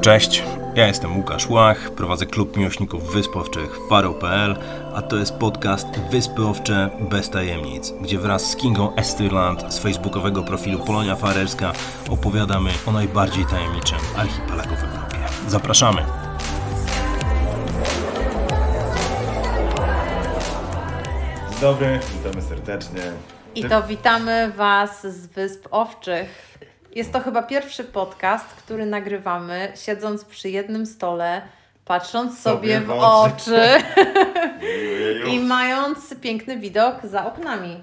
Cześć, 0.00 0.42
ja 0.74 0.86
jestem 0.86 1.16
Łukasz 1.16 1.48
Łach, 1.48 1.90
prowadzę 1.90 2.26
klub 2.26 2.56
miłośników 2.56 3.12
wysp 3.12 3.36
owczych 3.36 3.78
Faro.pl, 3.88 4.56
a 4.94 5.02
to 5.02 5.16
jest 5.16 5.34
podcast 5.34 5.86
Wyspy 6.10 6.46
Owcze 6.46 6.90
bez 7.00 7.30
tajemnic, 7.30 7.90
gdzie 7.90 8.18
wraz 8.18 8.50
z 8.50 8.56
Kingą 8.56 8.94
Esterland 8.94 9.74
z 9.74 9.78
facebookowego 9.78 10.42
profilu 10.42 10.78
Polonia 10.78 11.16
Farerska 11.16 11.72
opowiadamy 12.10 12.70
o 12.86 12.92
najbardziej 12.92 13.46
tajemniczym 13.46 13.98
archipelagu 14.16 14.74
w 14.76 14.84
Europie. 14.84 15.18
Zapraszamy! 15.48 16.04
Dzień 21.50 21.60
dobry, 21.60 22.00
witamy 22.12 22.42
serdecznie. 22.42 23.02
I 23.54 23.64
to 23.64 23.82
witamy 23.82 24.52
Was 24.56 25.06
z 25.06 25.26
Wysp 25.26 25.68
Owczych. 25.70 26.49
Jest 26.94 27.12
to 27.12 27.20
chyba 27.20 27.42
pierwszy 27.42 27.84
podcast, 27.84 28.46
który 28.46 28.86
nagrywamy 28.86 29.72
siedząc 29.76 30.24
przy 30.24 30.50
jednym 30.50 30.86
stole, 30.86 31.42
patrząc 31.84 32.38
sobie, 32.38 32.74
Sobie 32.74 32.86
w 32.86 32.90
oczy. 32.90 33.60
i 35.32 35.38
mając 35.40 36.14
piękny 36.20 36.58
widok 36.58 37.06
za 37.06 37.26
oknami. 37.26 37.76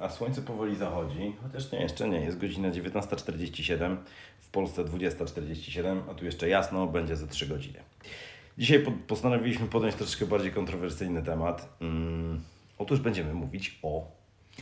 A 0.00 0.08
słońce 0.08 0.42
powoli 0.42 0.76
zachodzi, 0.76 1.36
chociaż 1.42 1.72
nie, 1.72 1.80
jeszcze 1.80 2.08
nie. 2.08 2.20
Jest 2.20 2.38
godzina 2.38 2.68
19.47, 2.70 3.96
w 4.40 4.48
Polsce 4.50 4.84
20.47, 4.84 6.00
a 6.10 6.14
tu 6.14 6.24
jeszcze 6.24 6.48
jasno, 6.48 6.86
będzie 6.86 7.16
za 7.16 7.26
3 7.26 7.46
godziny. 7.46 7.78
Dzisiaj 8.58 8.80
po- 8.80 8.92
postanowiliśmy 9.06 9.66
podjąć 9.66 9.94
troszeczkę 9.94 10.26
bardziej 10.26 10.52
kontrowersyjny 10.52 11.22
temat. 11.22 11.68
Mm, 11.80 12.40
Otóż 12.78 13.00
będziemy 13.00 13.34
mówić 13.34 13.78
o 13.82 14.06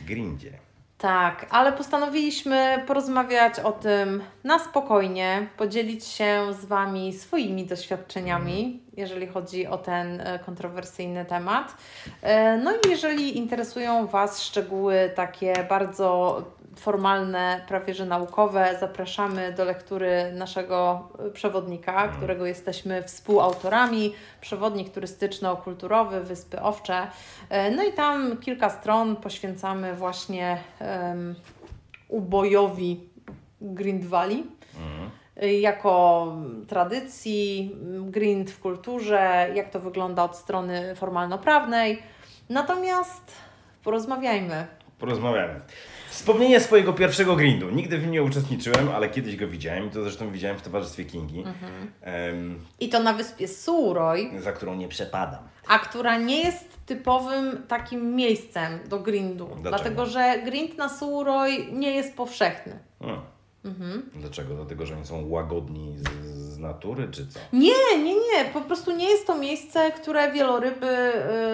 grindzie. 0.05 0.51
Tak, 0.97 1.45
ale 1.49 1.71
postanowiliśmy 1.73 2.83
porozmawiać 2.87 3.59
o 3.59 3.71
tym 3.71 4.23
na 4.43 4.59
spokojnie, 4.59 5.47
podzielić 5.57 6.05
się 6.05 6.53
z 6.59 6.65
Wami 6.65 7.13
swoimi 7.13 7.65
doświadczeniami, 7.65 8.79
jeżeli 8.97 9.27
chodzi 9.27 9.67
o 9.67 9.77
ten 9.77 10.21
e, 10.21 10.39
kontrowersyjny 10.39 11.25
temat. 11.25 11.75
E, 12.21 12.57
No 12.57 12.71
i 12.71 12.89
jeżeli 12.89 13.37
interesują 13.37 14.07
Was 14.07 14.43
szczegóły 14.43 15.11
takie 15.15 15.53
bardzo 15.69 16.41
formalne, 16.79 17.61
prawie 17.67 17.93
że 17.93 18.05
naukowe, 18.05 18.77
zapraszamy 18.79 19.53
do 19.53 19.65
lektury 19.65 20.31
naszego 20.33 21.09
e, 21.27 21.29
przewodnika, 21.29 22.07
którego 22.07 22.45
jesteśmy 22.45 23.03
współautorami. 23.03 24.13
Przewodnik 24.41 24.89
turystyczno-kulturowy 24.89 26.21
Wyspy 26.23 26.61
Owcze. 26.61 27.07
E, 27.49 27.71
No 27.71 27.83
i 27.83 27.93
tam 27.93 28.37
kilka 28.37 28.69
stron 28.69 29.15
poświęcamy 29.15 29.93
właśnie 29.93 30.57
em, 30.79 31.35
ubojowi 32.07 33.09
Grind 33.61 34.05
Valley 34.05 34.43
y, 35.43 35.51
jako 35.53 36.33
tradycji, 36.67 37.75
grind 38.01 38.51
w 38.51 38.59
kulturze, 38.59 39.49
jak 39.53 39.69
to 39.69 39.79
wygląda 39.79 40.23
od 40.23 40.35
strony 40.35 40.95
formalno-prawnej. 40.95 42.03
Natomiast 42.49 43.31
porozmawiajmy. 43.83 44.67
Porozmawiamy. 44.99 45.61
Wspomnienie 46.17 46.59
swojego 46.59 46.93
pierwszego 46.93 47.35
grindu. 47.35 47.69
Nigdy 47.69 47.97
w 47.97 48.01
nim 48.01 48.11
nie 48.11 48.23
uczestniczyłem, 48.23 48.89
ale 48.95 49.09
kiedyś 49.09 49.35
go 49.35 49.47
widziałem. 49.47 49.89
To 49.89 50.01
zresztą 50.03 50.31
widziałem 50.31 50.57
w 50.57 50.61
towarzystwie 50.61 51.05
Kingi, 51.05 51.43
em, 52.01 52.59
I 52.79 52.89
to 52.89 52.99
na 53.03 53.13
wyspie 53.13 53.47
Suroj, 53.47 54.31
za 54.39 54.51
którą 54.51 54.75
nie 54.75 54.87
przepadam. 54.87 55.39
a 55.67 55.79
która 55.79 56.17
nie 56.17 56.41
jest 56.43 56.85
typowym 56.85 57.63
takim 57.67 58.15
miejscem 58.15 58.79
do 58.89 58.99
grindu. 58.99 59.49
Dlatego, 59.61 60.05
że 60.05 60.35
grind 60.45 60.77
na 60.77 60.89
Suroj 60.89 61.73
nie 61.73 61.91
jest 61.91 62.15
powszechny. 62.15 62.79
Hmm. 62.99 63.21
Dlaczego? 64.15 64.55
Dlatego, 64.55 64.85
że 64.85 64.95
oni 64.95 65.05
są 65.05 65.29
łagodni 65.29 65.95
z, 65.97 66.25
z 66.53 66.57
natury, 66.59 67.07
czy 67.11 67.27
co? 67.27 67.39
Nie, 67.53 67.97
nie, 68.03 68.15
nie. 68.15 68.45
Po 68.53 68.61
prostu 68.61 68.95
nie 68.95 69.09
jest 69.09 69.27
to 69.27 69.37
miejsce, 69.37 69.91
które 69.91 70.31
wieloryby 70.31 70.87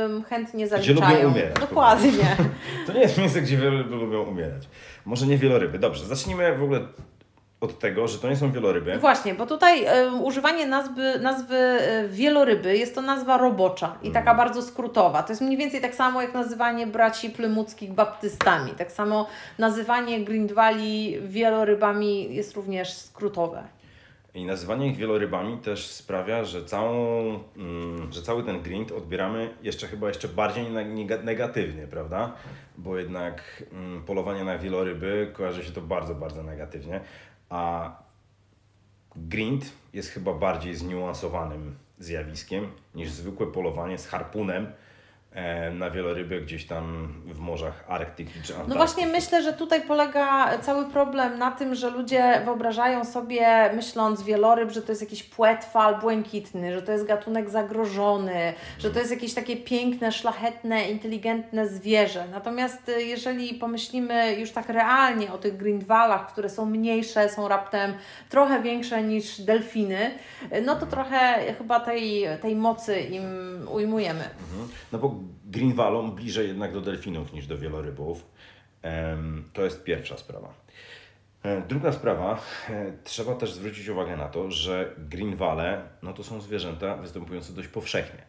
ym, 0.06 0.24
chętnie 0.24 0.68
zaliczają. 0.68 1.16
lubią 1.16 1.32
umierać, 1.32 1.60
Dokładnie. 1.60 2.38
To 2.88 2.94
nie 2.94 3.00
jest 3.00 3.18
miejsce, 3.18 3.42
gdzie 3.42 3.58
wieloryby 3.58 3.96
lubią 3.96 4.24
umierać. 4.24 4.68
Może 5.06 5.28
nie 5.28 5.38
wieloryby. 5.38 5.80
Dobrze, 5.80 6.06
zacznijmy 6.06 6.58
w 6.58 6.64
ogóle 6.64 6.80
od 7.64 7.80
tego, 7.80 8.08
że 8.08 8.20
to 8.20 8.30
nie 8.30 8.36
są 8.36 8.52
wieloryby. 8.52 8.98
Właśnie, 8.98 9.34
bo 9.36 9.46
tutaj 9.46 9.86
ym, 10.08 10.24
używanie 10.24 10.68
nazwy, 10.68 11.20
nazwy 11.20 11.56
y, 11.56 12.10
wieloryby 12.10 12.78
jest 12.78 12.96
to 12.96 13.02
nazwa 13.02 13.38
robocza 13.38 13.96
i 14.04 14.12
taka 14.12 14.36
bardzo 14.36 14.62
skrótowa. 14.62 15.24
To 15.24 15.32
jest 15.32 15.42
mniej 15.42 15.58
więcej 15.58 15.82
tak 15.82 15.96
samo 15.96 16.22
jak 16.22 16.34
nazywanie 16.34 16.88
braci 16.88 17.30
plymuckich 17.30 17.94
baptystami. 17.94 18.72
Tak 18.72 18.92
samo 18.92 19.28
nazywanie 19.58 20.26
Grindwali 20.26 21.18
wielorybami 21.22 22.36
jest 22.36 22.56
również 22.56 22.94
skrótowe. 22.94 23.64
I 24.36 24.46
nazywanie 24.46 24.88
ich 24.88 24.98
wielorybami 24.98 25.58
też 25.58 25.88
sprawia, 25.88 26.44
że, 26.44 26.66
całą, 26.66 27.20
mm, 27.58 28.12
że 28.12 28.22
cały 28.22 28.44
ten 28.44 28.62
grind 28.62 28.92
odbieramy 28.92 29.50
jeszcze 29.62 29.88
chyba 29.88 30.08
jeszcze 30.08 30.28
bardziej 30.28 30.66
neg- 30.66 31.24
negatywnie, 31.24 31.88
prawda? 31.88 32.32
Bo 32.78 32.98
jednak 32.98 33.64
mm, 33.74 34.04
polowanie 34.04 34.44
na 34.44 34.58
wieloryby 34.58 35.32
kojarzy 35.34 35.64
się 35.64 35.72
to 35.72 35.82
bardzo, 35.82 36.16
bardzo 36.16 36.44
negatywnie, 36.44 37.02
a 37.50 37.92
grind 39.16 39.74
jest 39.94 40.10
chyba 40.10 40.34
bardziej 40.34 40.76
zniuansowanym 40.76 41.76
zjawiskiem 42.00 42.68
niż 42.96 43.12
zwykłe 43.12 43.48
polowanie 43.48 43.98
z 43.98 44.08
harpunem 44.08 44.68
na 45.72 45.90
wieloryby 45.90 46.42
gdzieś 46.42 46.66
tam 46.66 47.14
w 47.26 47.40
morzach 47.40 47.84
Arktyki 47.88 48.34
czy 48.34 48.40
Antarktyki. 48.40 48.70
No 48.70 48.76
właśnie 48.76 49.08
myślę, 49.08 49.44
że 49.44 49.54
tutaj 49.54 49.82
polega 49.82 50.58
cały 50.58 50.86
problem 50.86 51.38
na 51.38 51.52
tym, 51.52 51.76
że 51.76 51.90
ludzie 51.90 52.42
wyobrażają 52.46 53.06
sobie, 53.06 53.74
myśląc 53.76 54.24
wieloryb, 54.24 54.72
że 54.72 54.82
to 54.82 54.92
jest 54.92 55.02
jakiś 55.02 55.24
płetwal 55.24 56.00
błękitny, 56.00 56.74
że 56.74 56.82
to 56.82 56.92
jest 56.92 57.06
gatunek 57.06 57.50
zagrożony, 57.50 58.54
że 58.80 58.92
to 58.92 59.00
jest 59.00 59.12
jakieś 59.12 59.34
takie 59.34 59.58
piękne, 59.58 60.12
szlachetne, 60.12 60.90
inteligentne 60.90 61.68
zwierzę. 61.68 62.26
Natomiast 62.32 62.90
y, 62.90 63.04
jeżeli 63.04 63.54
pomyślimy 63.54 64.36
już 64.36 64.52
tak 64.52 64.70
realnie 64.70 65.34
o 65.34 65.38
tych 65.38 65.58
grindwalach, 65.58 66.32
które 66.32 66.50
są 66.50 66.66
mniejsze, 66.66 67.30
są 67.30 67.48
raptem 67.48 67.94
trochę 68.30 68.62
większe 68.62 69.04
niż 69.04 69.42
delfiny, 69.42 70.12
y, 70.54 70.62
no 70.62 70.76
to 70.76 70.86
trochę 70.86 71.54
chyba 71.58 71.80
tej, 71.80 72.26
tej 72.42 72.56
mocy 72.56 73.00
im 73.00 73.24
ujmujemy. 73.72 74.24
Mhm. 74.24 74.70
No 74.92 75.00
bo 75.00 75.16
Greenwallom 75.46 76.16
bliżej 76.16 76.48
jednak 76.48 76.74
do 76.74 76.82
delfinów 76.82 77.34
niż 77.34 77.48
do 77.48 77.58
wielorybów. 77.58 78.26
To 79.54 79.64
jest 79.64 79.84
pierwsza 79.84 80.18
sprawa. 80.18 80.54
E, 81.44 81.62
Druga 81.62 81.92
sprawa, 81.92 82.42
e, 82.70 82.94
trzeba 83.04 83.36
też 83.36 83.54
zwrócić 83.54 83.88
uwagę 83.88 84.18
na 84.18 84.28
to, 84.28 84.52
że 84.52 84.96
greenwale 84.98 85.82
no 86.02 86.14
to 86.14 86.24
są 86.24 86.42
zwierzęta 86.42 86.98
występujące 86.98 87.54
dość 87.54 87.68
powszechnie. 87.68 88.24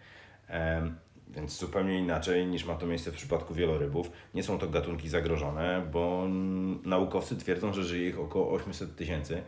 Więc 1.29 1.59
zupełnie 1.59 1.99
inaczej 1.99 2.47
niż 2.47 2.65
ma 2.65 2.75
to 2.75 2.87
miejsce 2.87 3.13
w 3.13 3.15
przypadku 3.15 3.55
wielorybów. 3.55 4.11
Nie 4.35 4.43
są 4.43 4.59
to 4.59 4.69
gatunki 4.69 5.09
zagrożone, 5.09 5.87
bo 5.93 6.27
naukowcy 6.85 7.37
twierdzą, 7.37 7.73
że 7.73 7.85
żyje 7.85 8.09
ich 8.09 8.21
około 8.21 8.53
800 8.53 8.97
tysięcy. 8.97 9.43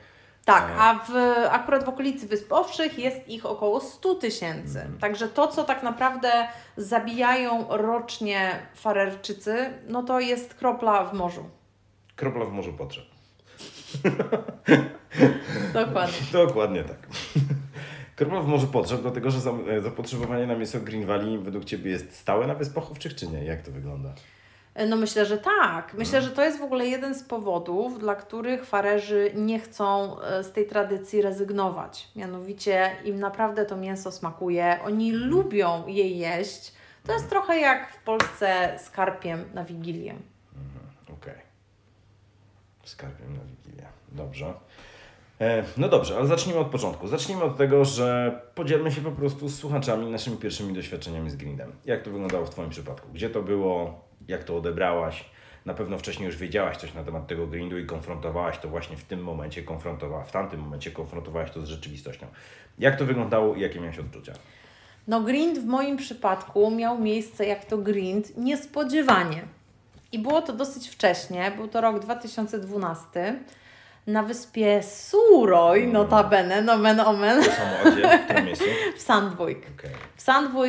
Tak, 0.46 0.64
a 0.78 0.94
w, 0.94 1.10
akurat 1.50 1.84
w 1.84 1.88
okolicy 1.88 2.26
Wysp 2.26 2.52
Owczych 2.52 2.98
jest 2.98 3.28
ich 3.28 3.46
około 3.46 3.80
100 3.80 4.14
tysięcy. 4.14 4.86
Także 5.00 5.28
to, 5.28 5.48
co 5.48 5.64
tak 5.64 5.82
naprawdę 5.82 6.48
zabijają 6.76 7.66
rocznie 7.68 8.58
farerczycy, 8.74 9.70
no 9.88 10.02
to 10.02 10.20
jest 10.20 10.54
kropla 10.54 11.04
w 11.04 11.14
morzu. 11.14 11.44
Kropla 12.16 12.44
w 12.44 12.52
morzu 12.52 12.72
potrzeb. 12.72 13.04
Dokładnie. 15.72 16.18
Dokładnie 16.32 16.84
tak. 16.84 16.98
Kropla 18.16 18.40
w 18.40 18.46
morzu 18.46 18.66
potrzeb, 18.66 19.02
dlatego 19.02 19.30
że 19.30 19.38
e, 19.68 19.80
zapotrzebowanie 19.80 20.46
na 20.46 20.56
mięso 20.56 20.80
Green 20.80 21.06
Valley 21.06 21.38
według 21.38 21.64
Ciebie 21.64 21.90
jest 21.90 22.16
stałe 22.16 22.46
na 22.46 22.54
Wyspach 22.54 22.90
Owczych, 22.90 23.14
czy 23.14 23.28
nie? 23.28 23.44
Jak 23.44 23.62
to 23.62 23.70
wygląda? 23.70 24.14
No 24.88 24.96
myślę, 24.96 25.26
że 25.26 25.38
tak. 25.38 25.94
Myślę, 25.94 26.22
że 26.22 26.30
to 26.30 26.44
jest 26.44 26.58
w 26.58 26.62
ogóle 26.62 26.86
jeden 26.86 27.14
z 27.14 27.22
powodów, 27.22 27.98
dla 27.98 28.14
których 28.14 28.66
farerzy 28.66 29.32
nie 29.34 29.60
chcą 29.60 30.20
e, 30.20 30.44
z 30.44 30.52
tej 30.52 30.66
tradycji 30.66 31.22
rezygnować. 31.22 32.08
Mianowicie 32.16 32.90
im 33.04 33.20
naprawdę 33.20 33.66
to 33.66 33.76
mięso 33.76 34.12
smakuje, 34.12 34.78
oni 34.84 35.12
lubią 35.12 35.86
je 35.86 36.08
jeść. 36.08 36.74
To 37.04 37.12
jest 37.12 37.28
trochę 37.28 37.60
jak 37.60 37.92
w 37.92 38.02
Polsce 38.02 38.78
z 38.84 38.90
karpiem 38.90 39.44
na 39.54 39.64
Wigilię. 39.64 40.14
Okej. 41.12 41.40
Skarpiem 42.84 43.36
na 43.36 43.44
Wigilię. 43.44 43.86
Dobrze. 44.12 44.54
E, 45.40 45.64
no 45.76 45.88
dobrze, 45.88 46.16
ale 46.16 46.26
zacznijmy 46.26 46.60
od 46.60 46.66
początku. 46.66 47.08
Zacznijmy 47.08 47.44
od 47.44 47.56
tego, 47.56 47.84
że 47.84 48.40
podzielmy 48.54 48.92
się 48.92 49.00
po 49.00 49.10
prostu 49.10 49.48
z 49.48 49.58
słuchaczami 49.58 50.10
naszymi 50.10 50.36
pierwszymi 50.36 50.74
doświadczeniami 50.74 51.30
z 51.30 51.36
grindem. 51.36 51.72
Jak 51.84 52.02
to 52.02 52.10
wyglądało 52.10 52.46
w 52.46 52.50
Twoim 52.50 52.70
przypadku? 52.70 53.08
Gdzie 53.12 53.30
to 53.30 53.42
było? 53.42 54.04
Jak 54.28 54.44
to 54.44 54.56
odebrałaś? 54.56 55.24
Na 55.66 55.74
pewno 55.74 55.98
wcześniej 55.98 56.26
już 56.26 56.36
wiedziałaś 56.36 56.76
coś 56.76 56.94
na 56.94 57.04
temat 57.04 57.26
tego 57.26 57.46
grindu 57.46 57.78
i 57.78 57.86
konfrontowałaś 57.86 58.58
to 58.58 58.68
właśnie 58.68 58.96
w 58.96 59.04
tym 59.04 59.22
momencie, 59.22 59.62
konfrontowała, 59.62 60.24
w 60.24 60.32
tamtym 60.32 60.60
momencie 60.60 60.90
konfrontowałaś 60.90 61.50
to 61.50 61.60
z 61.60 61.68
rzeczywistością. 61.68 62.26
Jak 62.78 62.98
to 62.98 63.06
wyglądało 63.06 63.54
i 63.54 63.60
jakie 63.60 63.80
miałeś 63.80 63.98
odczucia? 63.98 64.32
No 65.08 65.20
grind 65.20 65.58
w 65.58 65.64
moim 65.64 65.96
przypadku 65.96 66.70
miał 66.70 66.98
miejsce 66.98 67.46
jak 67.46 67.64
to 67.64 67.78
grind 67.78 68.36
niespodziewanie. 68.36 69.42
I 70.12 70.18
było 70.18 70.42
to 70.42 70.52
dosyć 70.52 70.88
wcześnie, 70.88 71.52
był 71.56 71.68
to 71.68 71.80
rok 71.80 71.98
2012. 71.98 73.38
na 74.06 74.22
wyspie 74.22 74.82
Suroj, 74.82 75.88
notabene, 75.88 76.62
nomen 76.62 77.00
omen, 77.00 77.42
a 77.84 77.90
gdzie? 77.90 78.18
W 78.18 78.24
którym 78.24 78.44
miejscu? 78.44 78.64
w 78.96 79.02
Sandwijk. 79.02 79.58
Okej. 79.78 79.90
W 80.16 80.22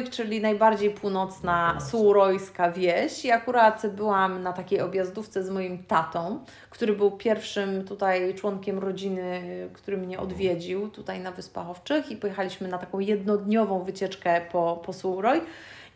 czyli 0.09 0.41
najbardziej 0.41 0.89
północna 0.89 1.77
surojska 1.81 2.71
wieś. 2.71 3.25
I 3.25 3.31
akurat 3.31 3.87
byłam 3.87 4.43
na 4.43 4.53
takiej 4.53 4.81
objazdówce 4.81 5.43
z 5.43 5.49
moim 5.49 5.83
tatą, 5.83 6.39
który 6.69 6.93
był 6.93 7.11
pierwszym 7.11 7.85
tutaj 7.85 8.35
członkiem 8.35 8.79
rodziny, 8.79 9.41
który 9.73 9.97
mnie 9.97 10.19
odwiedził 10.19 10.89
tutaj 10.89 11.19
na 11.19 11.31
Wyspach 11.31 11.69
Owczych 11.69 12.11
i 12.11 12.17
pojechaliśmy 12.17 12.67
na 12.67 12.77
taką 12.77 12.99
jednodniową 12.99 13.83
wycieczkę 13.83 14.41
po, 14.51 14.81
po 14.85 14.93
Suroj. 14.93 15.41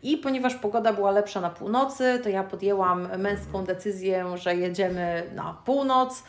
I 0.02 0.16
ponieważ 0.16 0.54
pogoda 0.54 0.92
była 0.92 1.10
lepsza 1.10 1.40
na 1.40 1.50
północy, 1.50 2.20
to 2.22 2.28
ja 2.28 2.44
podjęłam 2.44 3.08
męską 3.18 3.64
decyzję, 3.64 4.24
że 4.34 4.54
jedziemy 4.54 5.22
na 5.34 5.56
północ. 5.64 6.22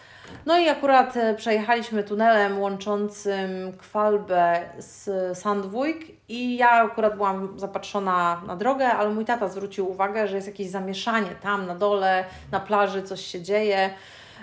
No 0.45 0.59
i 0.59 0.69
akurat 0.69 1.17
e, 1.17 1.35
przejechaliśmy 1.35 2.03
tunelem 2.03 2.59
łączącym 2.59 3.73
Kwalbę 3.77 4.61
z 4.77 5.37
Sandwijk 5.37 5.97
i 6.29 6.57
ja 6.57 6.71
akurat 6.71 7.15
byłam 7.15 7.59
zapatrzona 7.59 8.41
na 8.47 8.55
drogę, 8.55 8.87
ale 8.91 9.09
mój 9.09 9.25
tata 9.25 9.47
zwrócił 9.47 9.91
uwagę, 9.91 10.27
że 10.27 10.35
jest 10.35 10.47
jakieś 10.47 10.69
zamieszanie 10.69 11.35
tam 11.41 11.65
na 11.65 11.75
dole, 11.75 12.25
na 12.51 12.59
plaży, 12.59 13.03
coś 13.03 13.25
się 13.25 13.41
dzieje. 13.41 13.89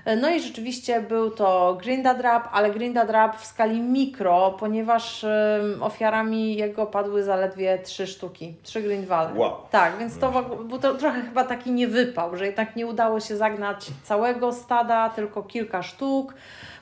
E, 0.05 0.17
No 0.17 0.31
i 0.31 0.41
rzeczywiście 0.41 1.01
był 1.01 1.31
to 1.31 1.79
Grindadrap, 1.83 2.49
ale 2.53 2.71
Grindadrap 2.71 3.37
w 3.37 3.45
skali 3.45 3.81
mikro, 3.81 4.57
ponieważ 4.59 5.27
ofiarami 5.81 6.57
jego 6.57 6.87
padły 6.87 7.23
zaledwie 7.23 7.79
trzy 7.79 8.07
sztuki, 8.07 8.55
trzy 8.63 8.83
Grindwale. 8.83 9.35
Wow. 9.35 9.57
Tak, 9.71 9.99
więc 9.99 10.19
to 10.19 10.43
był 10.43 10.79
to 10.79 10.95
trochę 10.95 11.23
chyba 11.23 11.45
taki 11.45 11.71
niewypał, 11.73 12.37
że 12.37 12.47
jednak 12.47 12.77
nie 12.77 12.87
udało 12.87 13.21
się 13.21 13.37
zagnać 13.37 13.87
całego 14.03 14.53
stada, 14.53 15.09
tylko 15.09 15.43
kilka 15.43 15.83
sztuk. 15.83 16.35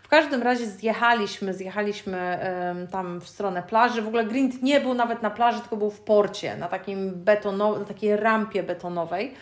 W 0.02 0.10
każdym 0.10 0.42
razie 0.42 0.66
zjechaliśmy, 0.66 1.54
zjechaliśmy 1.54 2.18
em, 2.18 2.86
tam 2.86 3.20
w 3.20 3.28
stronę 3.28 3.62
plaży. 3.62 4.02
W 4.02 4.08
ogóle 4.08 4.24
Grind 4.24 4.62
nie 4.62 4.80
był 4.80 4.94
nawet 4.94 5.22
na 5.22 5.30
plaży, 5.30 5.60
tylko 5.60 5.76
był 5.76 5.90
w 5.90 6.00
porcie, 6.00 6.56
na 6.56 6.68
takim 6.68 7.12
betono, 7.14 7.78
na 7.78 7.84
takiej 7.84 8.16
rampie 8.16 8.62
betonowej. 8.62 9.34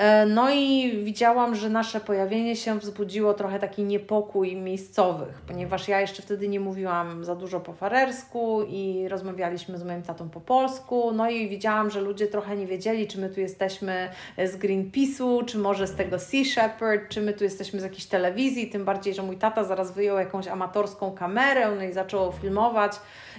E, 0.00 0.26
No 0.26 0.50
i 0.50 0.92
widziałam, 1.04 1.54
że 1.54 1.70
nasze 1.70 2.00
pojawienie 2.00 2.56
się 2.56 2.78
wzbudziło 2.78 3.34
trochę 3.34 3.58
taki 3.58 3.82
niepokój 3.82 4.56
miejscowych, 4.56 5.40
ponieważ 5.46 5.88
ja 5.88 6.00
jeszcze 6.00 6.22
wtedy 6.22 6.48
nie 6.48 6.60
mówiłam 6.60 7.24
za 7.24 7.34
dużo 7.34 7.60
po 7.60 7.72
farersku 7.72 8.62
i 8.68 9.08
rozmawialiśmy 9.08 9.78
z 9.78 9.84
moim 9.84 10.02
tatą 10.02 10.28
po 10.28 10.40
polsku. 10.40 11.12
No 11.12 11.30
i 11.30 11.48
widziałam, 11.48 11.90
że 11.90 12.00
ludzie 12.00 12.26
trochę 12.26 12.56
nie 12.56 12.66
wiedzieli, 12.66 13.06
czy 13.06 13.20
my 13.20 13.30
tu 13.30 13.40
jesteśmy 13.40 14.08
z 14.38 14.56
Greenpeace'u, 14.56 15.44
czy 15.44 15.58
może 15.58 15.86
z 15.86 15.94
tego 15.94 16.18
Sea 16.18 16.44
Shepherd, 16.44 17.08
czy 17.08 17.20
my 17.20 17.32
tu 17.32 17.44
jesteśmy 17.44 17.80
z 17.80 17.82
jakiejś 17.82 18.06
telewizji. 18.06 18.70
Tym 18.70 18.84
bardziej, 18.84 19.14
że 19.14 19.22
mój 19.22 19.36
tata 19.36 19.64
zaraz 19.64 19.92
wyjął 19.92 20.18
jakąś 20.18 20.48
amatorską 20.48 21.12
kamerę, 21.12 21.70
no 21.76 21.84
i 21.84 21.92
zaczął 21.92 22.32
filmować. 22.32 22.92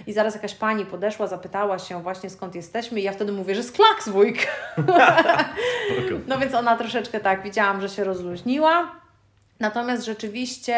I 0.06 0.12
zaraz 0.12 0.34
jakaś 0.34 0.54
pani 0.54 0.86
podeszła, 0.86 1.26
zapytała 1.26 1.78
się 1.78 2.02
właśnie 2.02 2.30
skąd 2.30 2.54
jesteśmy, 2.54 3.00
i 3.00 3.02
ja 3.02 3.12
wtedy 3.12 3.32
mówię, 3.32 3.54
że 3.54 3.62
z 3.62 3.72
Klakswójk. 3.72 4.36
No 6.26 6.38
więc 6.38 6.51
ona 6.54 6.76
troszeczkę 6.76 7.20
tak, 7.20 7.42
widziałam, 7.42 7.80
że 7.80 7.88
się 7.88 8.04
rozluźniła. 8.04 9.02
Natomiast 9.60 10.04
rzeczywiście 10.04 10.76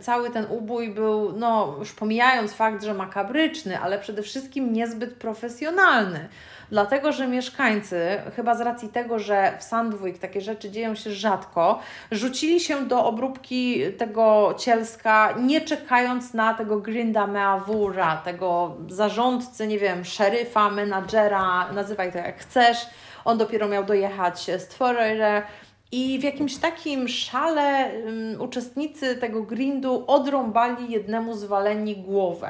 cały 0.00 0.30
ten 0.30 0.46
ubój 0.50 0.88
był, 0.88 1.32
no 1.32 1.76
już 1.78 1.92
pomijając 1.92 2.52
fakt, 2.52 2.84
że 2.84 2.94
makabryczny, 2.94 3.80
ale 3.80 3.98
przede 3.98 4.22
wszystkim 4.22 4.72
niezbyt 4.72 5.14
profesjonalny. 5.14 6.28
Dlatego, 6.70 7.12
że 7.12 7.28
mieszkańcy, 7.28 8.00
chyba 8.36 8.54
z 8.54 8.60
racji 8.60 8.88
tego, 8.88 9.18
że 9.18 9.52
w 9.58 9.62
Sandwijk 9.62 10.18
takie 10.18 10.40
rzeczy 10.40 10.70
dzieją 10.70 10.94
się 10.94 11.10
rzadko, 11.10 11.80
rzucili 12.10 12.60
się 12.60 12.84
do 12.84 13.04
obróbki 13.04 13.82
tego 13.98 14.54
cielska, 14.58 15.34
nie 15.38 15.60
czekając 15.60 16.34
na 16.34 16.54
tego 16.54 16.80
Grinda 16.80 17.26
Meavura, 17.26 18.16
tego 18.16 18.76
zarządcy, 18.88 19.66
nie 19.66 19.78
wiem, 19.78 20.04
szeryfa, 20.04 20.70
menadżera, 20.70 21.72
nazywaj 21.72 22.12
to 22.12 22.18
jak 22.18 22.38
chcesz. 22.38 22.86
On 23.24 23.38
dopiero 23.38 23.68
miał 23.68 23.84
dojechać 23.84 24.50
z 24.58 24.68
Tworere. 24.68 25.42
I 25.92 26.18
w 26.18 26.22
jakimś 26.22 26.56
takim 26.56 27.08
szale 27.08 27.90
um, 28.04 28.40
uczestnicy 28.40 29.16
tego 29.16 29.42
grindu 29.42 30.04
odrąbali 30.06 30.90
jednemu 30.90 31.34
z 31.34 31.44
waleni 31.44 31.96
głowę. 31.96 32.48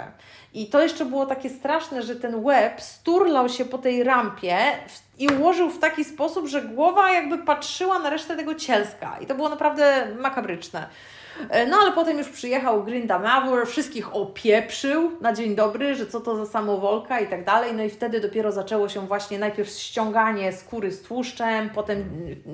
I 0.54 0.66
to 0.66 0.82
jeszcze 0.82 1.04
było 1.04 1.26
takie 1.26 1.50
straszne, 1.50 2.02
że 2.02 2.16
ten 2.16 2.44
łeb 2.44 2.80
sturlał 2.80 3.48
się 3.48 3.64
po 3.64 3.78
tej 3.78 4.04
rampie 4.04 4.58
w, 4.88 5.20
i 5.20 5.28
ułożył 5.28 5.70
w 5.70 5.78
taki 5.78 6.04
sposób, 6.04 6.46
że 6.46 6.62
głowa 6.62 7.12
jakby 7.12 7.38
patrzyła 7.38 7.98
na 7.98 8.10
resztę 8.10 8.36
tego 8.36 8.54
cielska. 8.54 9.18
I 9.20 9.26
to 9.26 9.34
było 9.34 9.48
naprawdę 9.48 10.06
makabryczne. 10.18 10.86
E, 11.50 11.66
No 11.66 11.76
ale 11.82 11.92
potem 11.92 12.18
już 12.18 12.28
przyjechał 12.28 12.84
Grinda 12.84 13.18
Mavur, 13.18 13.66
wszystkich 13.66 14.16
opieprzył 14.16 15.10
na 15.20 15.32
dzień 15.32 15.54
dobry, 15.54 15.94
że 15.94 16.06
co 16.06 16.20
to 16.20 16.36
za 16.36 16.46
samowolka 16.52 17.20
i 17.20 17.26
tak 17.26 17.44
dalej. 17.44 17.74
No 17.74 17.82
i 17.82 17.90
wtedy 17.90 18.20
dopiero 18.20 18.52
zaczęło 18.52 18.88
się 18.88 19.06
właśnie 19.06 19.38
najpierw 19.38 19.68
ściąganie 19.70 20.52
skóry 20.52 20.92
z 20.92 21.02
tłuszczem, 21.02 21.70
potem 21.74 22.04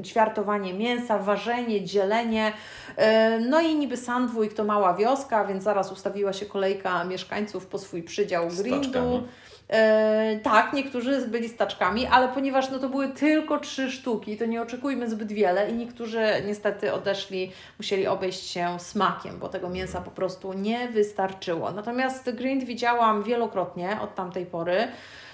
ćwiartowanie 0.04 0.74
mięsa, 0.74 1.18
ważenie, 1.18 1.84
dzielenie. 1.84 2.52
E, 2.96 3.40
No 3.40 3.60
i 3.60 3.74
niby 3.74 3.96
Sandwijk 3.96 4.54
to 4.54 4.64
mała 4.64 4.94
wioska, 4.94 5.44
więc 5.44 5.62
zaraz 5.64 5.92
ustawiła 5.92 6.32
się 6.32 6.46
kolejka 6.46 7.04
mieszkańców 7.04 7.66
po 7.66 7.78
swój 7.78 8.02
przydział 8.02 8.48
Grindu. 8.48 8.80
taczkami. 8.82 9.22
E, 9.68 10.40
tak, 10.42 10.72
niektórzy 10.72 11.28
byli 11.28 11.48
staczkami, 11.48 12.06
ale 12.06 12.28
ponieważ 12.28 12.70
no, 12.70 12.78
to 12.78 12.88
były 12.88 13.08
tylko 13.08 13.58
trzy 13.58 13.90
sztuki, 13.90 14.36
to 14.36 14.46
nie 14.46 14.62
oczekujmy 14.62 15.10
zbyt 15.10 15.32
wiele 15.32 15.70
i 15.70 15.74
niektórzy 15.74 16.26
niestety 16.46 16.92
odeszli, 16.92 17.52
musieli 17.78 18.06
obejść 18.06 18.50
się 18.50 18.80
smakiem, 18.80 19.38
bo 19.38 19.48
tego 19.48 19.68
mięsa 19.68 20.00
po 20.00 20.10
prostu 20.10 20.52
nie 20.52 20.88
wystarczyło. 20.88 21.70
Natomiast 21.70 22.30
grind 22.30 22.64
widziałam 22.64 23.22
wielokrotnie 23.22 24.00
od 24.00 24.14
tamtej 24.14 24.46
pory. 24.46 24.88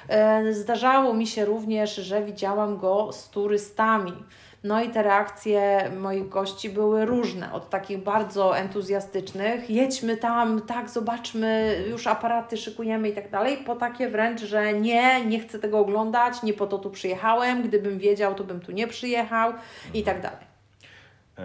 E, 0.08 0.52
zdarzało 0.54 1.14
mi 1.14 1.26
się 1.26 1.44
również, 1.44 1.94
że 1.96 2.25
widziałam 2.25 2.78
go 2.78 3.12
z 3.12 3.31
turystami. 3.31 4.12
No 4.64 4.82
i 4.82 4.88
te 4.90 5.02
reakcje 5.02 5.90
moich 6.00 6.28
gości 6.28 6.70
były 6.70 7.04
różne, 7.04 7.52
od 7.52 7.70
takich 7.70 7.99
bardzo 8.02 8.58
entuzjastycznych, 8.58 9.70
jedźmy 9.70 10.16
tam, 10.16 10.60
tak, 10.60 10.90
zobaczmy, 10.90 11.76
już 11.90 12.06
aparaty 12.06 12.56
szykujemy 12.56 13.08
i 13.08 13.12
tak 13.12 13.31
dalej, 13.31 13.56
po 13.66 13.76
takie 13.76 14.08
wręcz, 14.10 14.40
że 14.40 14.72
nie, 14.72 15.25
nie 15.25 15.40
chcę 15.40 15.58
tego 15.58 15.78
oglądać, 15.78 16.43
nie 16.43 16.52
po 16.55 16.66
to 16.66 16.78
tu 16.78 16.90
przyjechałem, 16.90 17.62
gdybym 17.62 17.98
wiedział, 17.98 18.34
to 18.34 18.44
bym 18.44 18.60
tu 18.60 18.72
nie 18.72 18.87
przyjechał 18.87 19.52
i 19.94 20.02
tak 20.02 20.20
dalej. 20.22 20.46
E, 21.38 21.44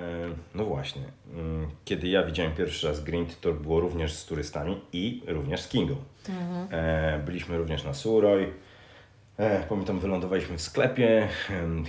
No 0.56 0.65
właśnie. 0.65 1.01
Mm, 1.33 1.68
Kiedy 1.86 2.07
ja 2.07 2.24
widziałem 2.24 2.55
pierwszy 2.55 2.88
raz 2.88 3.03
Grind, 3.03 3.41
to 3.41 3.53
było 3.53 3.79
również 3.79 4.13
z 4.13 4.25
turystami 4.25 4.81
i 4.93 5.24
również 5.27 5.62
z 5.62 5.67
Kingą. 5.67 5.96
E, 6.72 7.19
Byliśmy 7.25 7.57
również 7.57 7.84
na 7.84 7.93
Suroj. 7.93 8.53
E, 9.38 9.63
Pamiętam, 9.69 10.00
wylądowaliśmy 10.00 10.57
w 10.57 10.62
sklepie. 10.62 11.27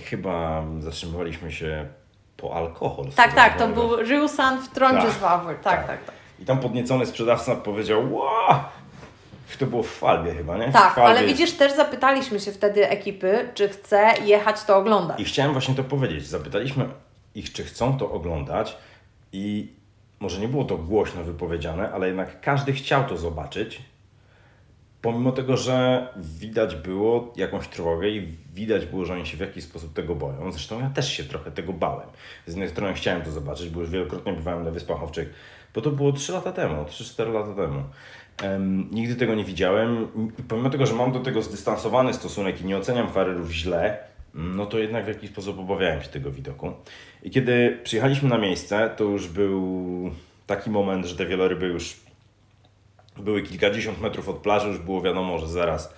Chyba 0.05 0.63
zatrzymywaliśmy 0.79 1.51
się 1.51 1.85
po 2.37 2.55
alkohol. 2.55 3.11
z 3.11 3.15
Tak, 3.15 3.33
tak, 3.33 3.57
to 3.57 3.67
był 3.67 3.95
Ryusan 3.95 4.61
w 4.61 4.69
Trondheimswaver, 4.69 5.55
tak, 5.55 5.63
tak, 5.63 5.87
tak. 5.87 6.05
tak. 6.05 6.15
I 6.39 6.45
tam 6.45 6.59
podniecony 6.59 7.05
sprzedawca 7.05 7.55
powiedział, 7.55 8.13
wow! 8.15 8.59
To 9.59 9.65
było 9.65 9.83
w 9.83 9.89
Falbie 9.91 10.33
chyba, 10.35 10.57
nie? 10.57 10.71
Tak, 10.71 10.97
ale 10.97 11.23
widzisz, 11.23 11.51
też 11.51 11.75
zapytaliśmy 11.75 12.39
się 12.39 12.51
wtedy 12.51 12.89
ekipy, 12.89 13.49
czy 13.53 13.69
chce 13.69 14.13
jechać 14.25 14.63
to 14.63 14.77
oglądać. 14.77 15.19
I 15.19 15.25
chciałem 15.25 15.51
właśnie 15.51 15.75
to 15.75 15.83
powiedzieć. 15.83 16.27
Zapytaliśmy 16.27 16.85
ich, 17.35 17.53
czy 17.53 17.63
chcą 17.63 17.97
to 17.97 18.11
oglądać 18.11 18.77
i 19.33 19.73
może 20.19 20.39
nie 20.39 20.47
było 20.47 20.63
to 20.63 20.77
głośno 20.77 21.23
wypowiedziane, 21.23 21.91
ale 21.91 22.07
jednak 22.07 22.41
każdy 22.41 22.73
chciał 22.73 23.03
to 23.03 23.17
zobaczyć. 23.17 23.81
Pomimo 25.01 25.31
tego, 25.31 25.57
że 25.57 26.07
widać 26.17 26.75
było 26.75 27.33
jakąś 27.35 27.67
trwogę 27.67 28.09
i 28.09 28.37
widać 28.53 28.85
było, 28.85 29.05
że 29.05 29.13
oni 29.13 29.25
się 29.25 29.37
w 29.37 29.39
jakiś 29.39 29.63
sposób 29.63 29.93
tego 29.93 30.15
boją. 30.15 30.51
Zresztą 30.51 30.79
ja 30.79 30.89
też 30.89 31.13
się 31.13 31.23
trochę 31.23 31.51
tego 31.51 31.73
bałem. 31.73 32.07
Z 32.45 32.49
jednej 32.49 32.69
strony 32.69 32.93
chciałem 32.93 33.21
to 33.21 33.31
zobaczyć, 33.31 33.69
bo 33.69 33.81
już 33.81 33.89
wielokrotnie 33.89 34.33
bywałem 34.33 34.63
na 34.63 34.71
Wyspach 34.71 35.03
Owczych, 35.03 35.33
bo 35.75 35.81
to 35.81 35.91
było 35.91 36.11
3 36.11 36.31
lata 36.31 36.51
temu, 36.51 36.83
3-4 36.83 37.33
lata 37.33 37.53
temu. 37.53 37.83
Em, 38.41 38.87
nigdy 38.91 39.15
tego 39.15 39.35
nie 39.35 39.43
widziałem 39.43 40.07
i 40.39 40.43
pomimo 40.43 40.69
tego, 40.69 40.85
że 40.85 40.93
mam 40.93 41.11
do 41.11 41.19
tego 41.19 41.41
zdystansowany 41.41 42.13
stosunek 42.13 42.61
i 42.61 42.65
nie 42.65 42.77
oceniam 42.77 43.09
farerów 43.09 43.51
źle, 43.51 43.97
no 44.33 44.65
to 44.65 44.79
jednak 44.79 45.05
w 45.05 45.07
jakiś 45.07 45.29
sposób 45.29 45.59
obawiałem 45.59 46.01
się 46.01 46.09
tego 46.09 46.31
widoku. 46.31 46.71
I 47.23 47.29
kiedy 47.29 47.79
przyjechaliśmy 47.83 48.29
na 48.29 48.37
miejsce, 48.37 48.89
to 48.97 49.03
już 49.03 49.27
był 49.27 50.11
taki 50.47 50.69
moment, 50.69 51.05
że 51.05 51.15
te 51.15 51.25
wieloryby 51.25 51.67
już 51.67 52.08
były 53.19 53.41
kilkadziesiąt 53.41 54.01
metrów 54.01 54.29
od 54.29 54.37
plaży, 54.37 54.67
już 54.67 54.79
było 54.79 55.01
wiadomo, 55.01 55.37
że 55.37 55.47
zaraz, 55.47 55.93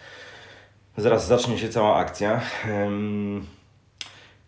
zaraz 0.98 1.28
zacznie 1.28 1.58
się 1.58 1.70
cała 1.70 1.96
akcja. 1.96 2.42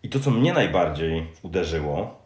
I 0.02 0.08
to, 0.08 0.20
co 0.20 0.30
mnie 0.30 0.52
najbardziej 0.52 1.26
uderzyło, 1.42 2.20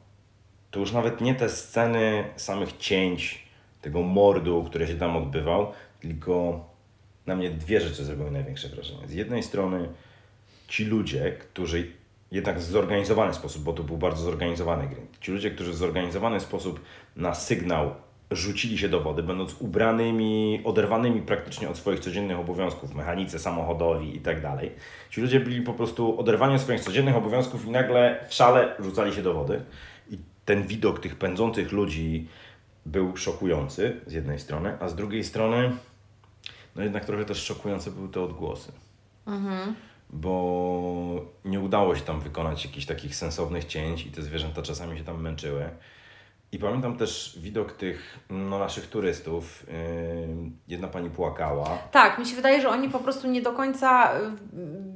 to 0.71 0.81
już 0.81 0.93
nawet 0.93 1.21
nie 1.21 1.35
te 1.35 1.49
sceny 1.49 2.25
samych 2.37 2.77
cięć, 2.77 3.49
tego 3.83 4.03
mordu, 4.03 4.65
który 4.65 4.87
się 4.87 4.95
tam 4.95 5.17
odbywał, 5.17 5.73
tylko 6.01 6.65
na 7.27 7.37
mnie 7.37 7.51
dwie 7.51 7.81
rzeczy 7.81 8.05
zrobiły 8.05 8.31
największe 8.31 8.69
wrażenie. 8.69 9.09
Z 9.09 9.13
jednej 9.13 9.43
strony 9.43 9.89
ci 10.69 10.85
ludzie, 10.85 11.33
którzy 11.33 11.93
jednak 12.31 12.59
w 12.59 12.63
zorganizowany 12.63 13.35
sposób, 13.35 13.63
bo 13.63 13.73
to 13.73 13.83
był 13.83 13.97
bardzo 13.97 14.23
zorganizowany 14.23 14.89
grind, 14.89 15.19
ci 15.21 15.33
ludzie, 15.33 15.51
którzy 15.51 15.73
w 15.73 15.77
zorganizowany 15.77 16.41
sposób 16.41 16.81
na 17.17 17.35
sygnał 17.35 17.95
rzucili 18.31 18.79
się 18.79 18.89
do 18.89 19.01
wody, 19.01 19.23
będąc 19.23 19.57
ubranymi, 19.59 20.61
oderwanymi 20.65 21.23
praktycznie 21.23 21.69
od 21.69 21.77
swoich 21.77 22.01
codziennych 22.01 22.39
obowiązków, 22.39 22.95
mechanice 22.95 23.39
samochodowi 23.39 24.17
i 24.17 24.21
tak 24.21 24.43
dalej. 24.43 24.73
Ci 25.11 25.21
ludzie 25.21 25.41
byli 25.41 25.63
po 25.63 25.73
prostu 25.73 26.21
oderwani 26.21 26.55
od 26.55 26.61
swoich 26.61 26.81
codziennych 26.81 27.17
obowiązków 27.17 27.67
i 27.67 27.71
nagle 27.71 28.25
w 28.29 28.35
szale 28.35 28.75
rzucali 28.79 29.13
się 29.13 29.23
do 29.23 29.35
wody. 29.35 29.63
I 30.11 30.19
ten 30.45 30.63
widok 30.67 31.01
tych 31.01 31.17
pędzących 31.17 31.73
ludzi 31.73 32.29
był 32.87 33.17
szokujący 33.17 34.01
z 34.07 34.13
jednej 34.13 34.39
strony, 34.39 34.77
a 34.81 34.89
z 34.89 34.95
drugiej 34.95 35.25
strony 35.25 35.73
no 36.77 36.83
jednak 36.83 37.05
trochę 37.05 37.25
też 37.25 37.43
szokujące 37.43 37.91
były 37.91 38.09
te 38.09 38.21
odgłosy. 38.21 38.73
Bo 40.11 41.27
nie 41.45 41.61
udało 41.61 41.97
się 41.97 42.03
tam 42.03 42.21
wykonać 42.21 42.65
jakichś 42.65 42.87
takich 42.87 43.17
sensownych 43.17 43.65
cięć 43.65 44.07
i 44.07 44.11
te 44.11 44.23
zwierzęta 44.23 44.63
czasami 44.63 44.99
się 44.99 45.05
tam 45.05 45.21
męczyły. 45.23 45.71
I 46.53 46.59
pamiętam 46.59 46.97
też 46.97 47.39
widok 47.41 47.73
tych 47.73 48.19
no, 48.31 48.59
naszych 48.59 48.87
turystów. 48.87 49.67
Yy, 49.67 49.73
jedna 50.69 50.89
pani 50.89 51.11
płakała. 51.11 51.79
Tak, 51.91 52.19
mi 52.19 52.27
się 52.27 52.37
wydaje, 52.37 52.61
że 52.61 52.69
oni 52.69 52.89
po 52.89 52.99
prostu 52.99 53.29
nie 53.29 53.43
do 53.43 53.53
końca 53.53 54.13
y, 54.15 54.19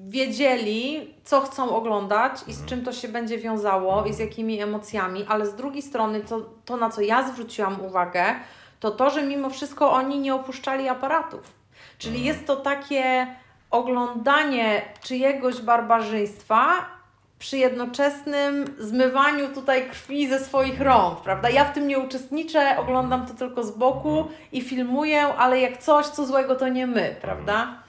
wiedzieli, 0.09 1.15
co 1.25 1.41
chcą 1.41 1.77
oglądać 1.77 2.33
i 2.47 2.53
z 2.53 2.65
czym 2.65 2.85
to 2.85 2.93
się 2.93 3.09
będzie 3.09 3.39
wiązało 3.39 4.05
i 4.05 4.15
z 4.15 4.19
jakimi 4.19 4.61
emocjami, 4.61 5.25
ale 5.29 5.47
z 5.47 5.55
drugiej 5.55 5.83
strony 5.83 6.21
to, 6.21 6.51
to 6.65 6.77
na 6.77 6.91
co 6.91 7.01
ja 7.01 7.29
zwróciłam 7.29 7.81
uwagę, 7.81 8.25
to 8.81 8.91
to, 8.91 9.11
że 9.11 9.23
mimo 9.23 9.51
wszystko 9.51 9.93
oni 9.93 10.19
nie 10.19 10.35
opuszczali 10.35 10.89
aparatów. 10.89 11.53
Czyli 11.99 12.25
jest 12.25 12.47
to 12.47 12.57
takie 12.57 13.27
oglądanie 13.71 14.83
czyjegoś 15.03 15.61
barbarzyństwa 15.61 16.87
przy 17.43 17.59
jednoczesnym 17.59 18.65
zmywaniu 18.79 19.55
tutaj 19.55 19.91
krwi 19.91 20.29
ze 20.29 20.39
swoich 20.41 20.81
rąk, 20.81 21.21
prawda? 21.21 21.51
Ja 21.51 21.65
w 21.65 21.75
tym 21.75 21.89
nie 21.89 21.99
uczestniczę, 21.99 22.77
oglądam 22.79 23.27
to 23.27 23.35
tylko 23.35 23.65
z 23.65 23.71
boku 23.71 24.29
i 24.53 24.61
filmuję, 24.61 25.23
ale 25.27 25.61
jak 25.61 25.79
coś, 25.79 26.07
co 26.07 26.27
złego, 26.27 26.55
to 26.57 26.69
nie 26.69 26.87
my, 26.87 27.17
prawda? 27.21 27.83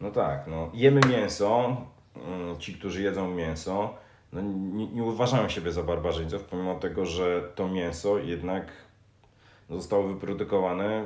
No 0.00 0.10
tak, 0.10 0.46
no, 0.46 0.70
jemy 0.74 1.00
mięso. 1.08 1.76
mm, 2.16 2.58
Ci, 2.58 2.74
którzy 2.74 3.02
jedzą 3.02 3.28
mięso, 3.30 3.94
no, 4.32 4.40
nie, 4.72 4.86
nie 4.86 5.02
uważają 5.02 5.48
siebie 5.48 5.72
za 5.72 5.82
barbarzyńców, 5.82 6.44
pomimo 6.44 6.74
tego, 6.74 7.06
że 7.06 7.42
to 7.54 7.68
mięso 7.68 8.18
jednak 8.18 8.72
zostało 9.70 10.02
wyprodukowane 10.02 11.04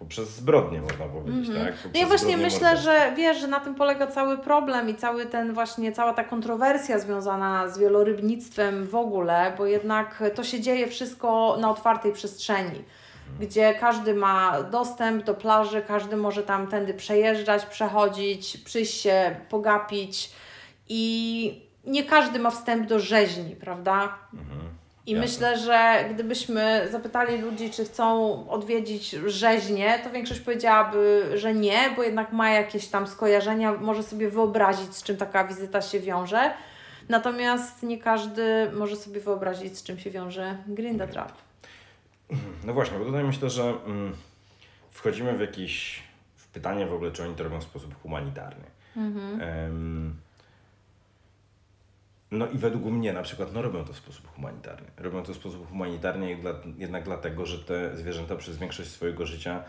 poprzez 0.00 0.28
zbrodnie, 0.36 0.80
można 0.80 1.06
powiedzieć, 1.06 1.46
tak? 1.48 1.56
No 1.56 1.60
ja 1.64 1.72
Poprzez 1.72 2.08
właśnie 2.08 2.16
zbrodnie 2.18 2.36
myślę, 2.36 2.60
morderstwa. 2.60 2.92
że 2.92 3.12
wiesz, 3.16 3.40
że 3.40 3.46
na 3.46 3.60
tym 3.60 3.74
polega 3.74 4.06
cały 4.06 4.38
problem 4.38 4.88
i 4.88 4.94
cały 4.94 5.26
ten 5.26 5.52
właśnie, 5.52 5.92
cała 5.92 6.12
ta 6.12 6.24
kontrowersja 6.24 6.98
związana 6.98 7.68
z 7.68 7.78
wielorybnictwem 7.78 8.86
w 8.86 8.94
ogóle, 8.94 9.52
bo 9.58 9.66
jednak 9.66 10.22
to 10.34 10.44
się 10.44 10.60
dzieje 10.60 10.86
wszystko 10.86 11.56
na 11.60 11.70
otwartej 11.70 12.12
przestrzeni, 12.12 12.84
gdzie 13.40 13.74
każdy 13.74 14.14
ma 14.14 14.62
dostęp 14.62 15.24
do 15.24 15.34
plaży, 15.34 15.82
każdy 15.82 16.16
może 16.16 16.42
tam 16.42 16.66
tędy 16.66 16.94
przejeżdżać, 16.94 17.66
przechodzić, 17.66 18.56
przyjść 18.56 19.00
się, 19.00 19.36
pogapić 19.48 20.30
i 20.88 21.62
nie 21.84 22.04
każdy 22.04 22.38
ma 22.38 22.50
wstęp 22.50 22.86
do 22.86 22.98
rzeźni, 22.98 23.56
prawda? 23.56 24.18
I 25.06 25.12
Jasne. 25.12 25.26
myślę, 25.26 25.58
że 25.58 26.04
gdybyśmy 26.14 26.88
zapytali 26.90 27.38
ludzi, 27.38 27.70
czy 27.70 27.84
chcą 27.84 28.48
odwiedzić 28.48 29.10
rzeźnię, 29.10 29.98
to 30.04 30.10
większość 30.10 30.40
powiedziałaby, 30.40 31.30
że 31.34 31.54
nie, 31.54 31.78
bo 31.96 32.02
jednak 32.02 32.32
ma 32.32 32.50
jakieś 32.50 32.88
tam 32.88 33.06
skojarzenia, 33.06 33.72
może 33.72 34.02
sobie 34.02 34.30
wyobrazić, 34.30 34.94
z 34.94 35.02
czym 35.02 35.16
taka 35.16 35.44
wizyta 35.44 35.82
się 35.82 36.00
wiąże. 36.00 36.52
Natomiast 37.08 37.82
nie 37.82 37.98
każdy 37.98 38.70
może 38.72 38.96
sobie 38.96 39.20
wyobrazić, 39.20 39.78
z 39.78 39.82
czym 39.82 39.98
się 39.98 40.10
wiąże 40.10 40.56
Grinda 40.66 41.06
Trap. 41.06 41.32
No 42.64 42.72
właśnie, 42.74 42.98
bo 42.98 43.04
tutaj 43.04 43.24
myślę, 43.24 43.50
że 43.50 43.62
mm, 43.86 44.12
wchodzimy 44.90 45.36
w 45.36 45.40
jakieś 45.40 46.02
w 46.36 46.48
pytanie 46.48 46.86
w 46.86 46.94
ogóle, 46.94 47.10
czy 47.10 47.22
oni 47.22 47.34
to 47.34 47.44
robią 47.44 47.60
w 47.60 47.64
sposób 47.64 48.02
humanitarny. 48.02 48.64
Em, 49.40 50.16
no 52.30 52.46
i 52.46 52.58
według 52.58 52.84
mnie 52.84 53.12
na 53.12 53.22
przykład 53.22 53.52
no 53.52 53.62
robią 53.62 53.84
to 53.84 53.92
w 53.92 53.96
sposób 53.96 54.34
humanitarny. 54.34 54.86
Robią 54.96 55.22
to 55.22 55.32
w 55.32 55.36
sposób 55.36 55.68
humanitarny 55.68 56.36
jednak 56.78 57.04
dlatego, 57.04 57.46
że 57.46 57.58
te 57.58 57.96
zwierzęta 57.96 58.36
przez 58.36 58.58
większość 58.58 58.90
swojego 58.90 59.26
życia 59.26 59.62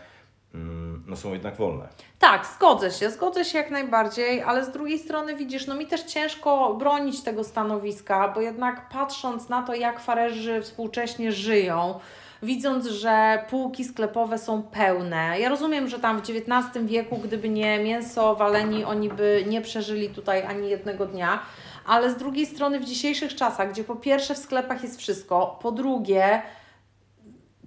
mm, 0.54 1.04
no 1.06 1.16
są 1.16 1.32
jednak 1.32 1.56
wolne. 1.56 1.88
Tak, 2.18 2.46
zgodzę 2.56 2.90
się, 2.90 3.10
zgodzę 3.10 3.44
się 3.44 3.58
jak 3.58 3.70
najbardziej, 3.70 4.42
ale 4.42 4.64
z 4.64 4.70
drugiej 4.70 4.98
strony 4.98 5.36
widzisz, 5.36 5.66
no 5.66 5.74
mi 5.74 5.86
też 5.86 6.02
ciężko 6.02 6.74
bronić 6.74 7.22
tego 7.22 7.44
stanowiska, 7.44 8.28
bo 8.28 8.40
jednak 8.40 8.88
patrząc 8.88 9.48
na 9.48 9.62
to, 9.62 9.74
jak 9.74 10.00
farerzy 10.00 10.62
współcześnie 10.62 11.32
żyją, 11.32 12.00
widząc, 12.42 12.86
że 12.86 13.44
półki 13.50 13.84
sklepowe 13.84 14.38
są 14.38 14.62
pełne. 14.62 15.40
Ja 15.40 15.48
rozumiem, 15.48 15.88
że 15.88 15.98
tam 15.98 16.18
w 16.18 16.30
XIX 16.30 16.86
wieku, 16.86 17.18
gdyby 17.18 17.48
nie 17.48 17.78
mięso 17.78 18.36
waleni, 18.36 18.84
oni 18.84 19.08
by 19.08 19.44
nie 19.48 19.60
przeżyli 19.60 20.08
tutaj 20.10 20.46
ani 20.46 20.70
jednego 20.70 21.06
dnia, 21.06 21.42
ale 21.86 22.10
z 22.10 22.16
drugiej 22.16 22.46
strony 22.46 22.80
w 22.80 22.84
dzisiejszych 22.84 23.34
czasach, 23.34 23.70
gdzie 23.70 23.84
po 23.84 23.96
pierwsze 23.96 24.34
w 24.34 24.38
sklepach 24.38 24.82
jest 24.82 24.98
wszystko, 24.98 25.58
po 25.62 25.72
drugie 25.72 26.42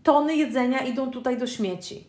tony 0.03 0.35
jedzenia 0.35 0.79
idą 0.79 1.11
tutaj 1.11 1.37
do 1.37 1.47
śmieci. 1.47 2.07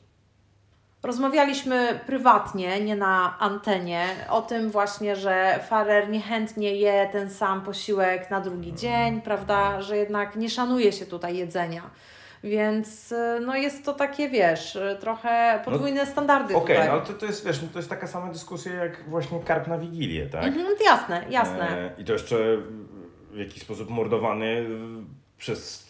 Rozmawialiśmy 1.02 2.00
prywatnie, 2.06 2.80
nie 2.80 2.96
na 2.96 3.38
antenie, 3.38 4.06
o 4.30 4.42
tym 4.42 4.70
właśnie, 4.70 5.16
że 5.16 5.60
farer 5.68 6.10
niechętnie 6.10 6.74
je 6.74 7.08
ten 7.12 7.30
sam 7.30 7.62
posiłek 7.62 8.30
na 8.30 8.40
drugi 8.40 8.74
dzień, 8.74 9.20
prawda, 9.20 9.82
że 9.82 9.96
jednak 9.96 10.36
nie 10.36 10.50
szanuje 10.50 10.92
się 10.92 11.06
tutaj 11.06 11.36
jedzenia. 11.36 11.90
Więc 12.46 13.12
y, 13.12 13.40
no 13.46 13.56
jest 13.56 13.84
to 13.84 13.94
takie, 13.94 14.28
wiesz, 14.28 14.76
y, 14.76 14.96
trochę 15.00 15.60
podwójne 15.64 16.06
standardy 16.06 16.56
Okej, 16.56 16.76
tutaj. 16.76 16.90
no 16.90 17.00
to, 17.00 17.12
to 17.12 17.26
jest, 17.26 17.46
wiesz, 17.46 17.62
no 17.62 17.68
to 17.72 17.78
jest 17.78 17.90
taka 17.90 18.06
sama 18.06 18.32
dyskusja 18.32 18.74
jak 18.74 19.08
właśnie 19.08 19.40
karp 19.40 19.66
na 19.66 19.78
Wigilię, 19.78 20.26
tak? 20.26 20.44
Mhm, 20.44 20.66
jasne, 20.84 21.24
jasne. 21.30 21.70
E, 21.70 21.90
I 21.98 22.04
to 22.04 22.12
jeszcze 22.12 22.36
w 23.30 23.38
jakiś 23.38 23.62
sposób 23.62 23.90
mordowany 23.90 24.46
y, 24.46 24.66
przez 25.38 25.85